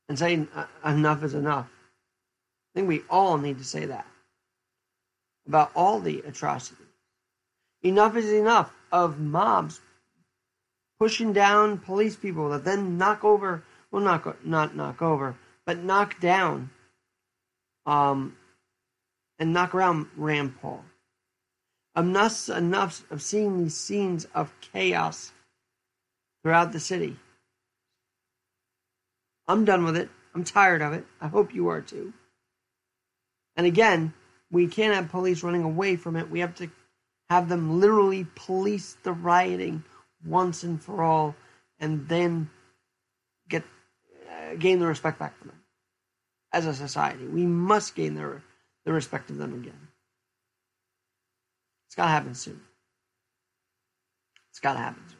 and 0.07 0.17
say 0.17 0.45
enough 0.85 1.23
is 1.23 1.33
enough. 1.33 1.67
I 2.73 2.79
think 2.79 2.87
we 2.87 3.01
all 3.09 3.37
need 3.37 3.57
to 3.57 3.63
say 3.63 3.85
that 3.85 4.05
about 5.47 5.71
all 5.75 5.99
the 5.99 6.19
atrocities. 6.19 6.85
Enough 7.83 8.15
is 8.15 8.31
enough 8.31 8.71
of 8.91 9.19
mobs 9.19 9.81
pushing 10.99 11.33
down 11.33 11.79
police 11.79 12.15
people 12.15 12.49
that 12.49 12.63
then 12.63 12.97
knock 12.97 13.23
over, 13.23 13.63
well, 13.89 14.03
not 14.03 14.45
not 14.45 14.75
knock 14.75 15.01
over, 15.01 15.35
but 15.65 15.79
knock 15.79 16.19
down, 16.19 16.69
um, 17.85 18.37
and 19.41 19.53
knock 19.53 19.73
around 19.73 20.05
Rand 20.15 20.61
Paul. 20.61 20.85
Enough, 21.97 22.47
enough 22.49 23.11
of 23.11 23.23
seeing 23.23 23.57
these 23.57 23.75
scenes 23.75 24.27
of 24.35 24.53
chaos 24.61 25.31
throughout 26.43 26.71
the 26.71 26.79
city. 26.79 27.17
I'm 29.47 29.65
done 29.65 29.83
with 29.83 29.97
it. 29.97 30.09
I'm 30.35 30.43
tired 30.43 30.83
of 30.83 30.93
it. 30.93 31.05
I 31.19 31.27
hope 31.27 31.55
you 31.55 31.69
are 31.69 31.81
too. 31.81 32.13
And 33.57 33.65
again, 33.65 34.13
we 34.51 34.67
can't 34.67 34.93
have 34.93 35.09
police 35.09 35.41
running 35.41 35.63
away 35.63 35.95
from 35.95 36.15
it. 36.15 36.29
We 36.29 36.41
have 36.41 36.53
to 36.55 36.69
have 37.31 37.49
them 37.49 37.79
literally 37.81 38.27
police 38.35 38.95
the 39.01 39.11
rioting 39.11 39.83
once 40.23 40.61
and 40.61 40.81
for 40.81 41.01
all, 41.01 41.35
and 41.79 42.07
then 42.07 42.51
get 43.49 43.63
uh, 44.29 44.53
gain 44.55 44.77
the 44.77 44.85
respect 44.85 45.17
back 45.17 45.35
from 45.39 45.47
them 45.47 45.61
as 46.53 46.67
a 46.67 46.75
society. 46.75 47.25
We 47.25 47.47
must 47.47 47.95
gain 47.95 48.13
their 48.13 48.43
the 48.85 48.93
respect 48.93 49.29
of 49.29 49.37
them 49.37 49.53
again. 49.53 49.87
It's 51.87 51.95
got 51.95 52.05
to 52.05 52.11
happen 52.11 52.35
soon. 52.35 52.61
It's 54.49 54.59
got 54.59 54.73
to 54.73 54.79
happen 54.79 55.03
soon. 55.07 55.17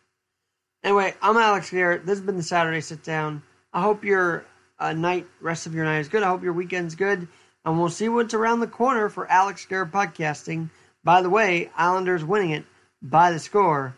Anyway, 0.83 1.13
I'm 1.21 1.37
Alex 1.37 1.69
Garrett. 1.69 2.05
This 2.05 2.17
has 2.17 2.25
been 2.25 2.37
the 2.37 2.43
Saturday 2.43 2.81
Sit 2.81 3.03
Down. 3.03 3.43
I 3.73 3.81
hope 3.81 4.03
your 4.03 4.45
uh, 4.79 4.93
night, 4.93 5.27
rest 5.39 5.67
of 5.67 5.75
your 5.75 5.85
night 5.85 5.99
is 5.99 6.09
good. 6.09 6.23
I 6.23 6.29
hope 6.29 6.43
your 6.43 6.53
weekend's 6.53 6.95
good. 6.95 7.27
And 7.63 7.79
we'll 7.79 7.89
see 7.89 8.09
what's 8.09 8.33
around 8.33 8.61
the 8.61 8.67
corner 8.67 9.09
for 9.09 9.29
Alex 9.29 9.65
Garrett 9.65 9.91
podcasting. 9.91 10.69
By 11.03 11.21
the 11.21 11.29
way, 11.29 11.69
Islanders 11.75 12.23
winning 12.23 12.51
it 12.51 12.65
by 13.01 13.31
the 13.31 13.39
score 13.39 13.95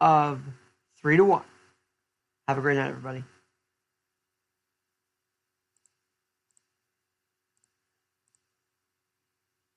of 0.00 0.40
three 1.00 1.16
to 1.16 1.24
one. 1.24 1.44
Have 2.48 2.58
a 2.58 2.60
great 2.60 2.76
night, 2.76 2.88
everybody. 2.88 3.24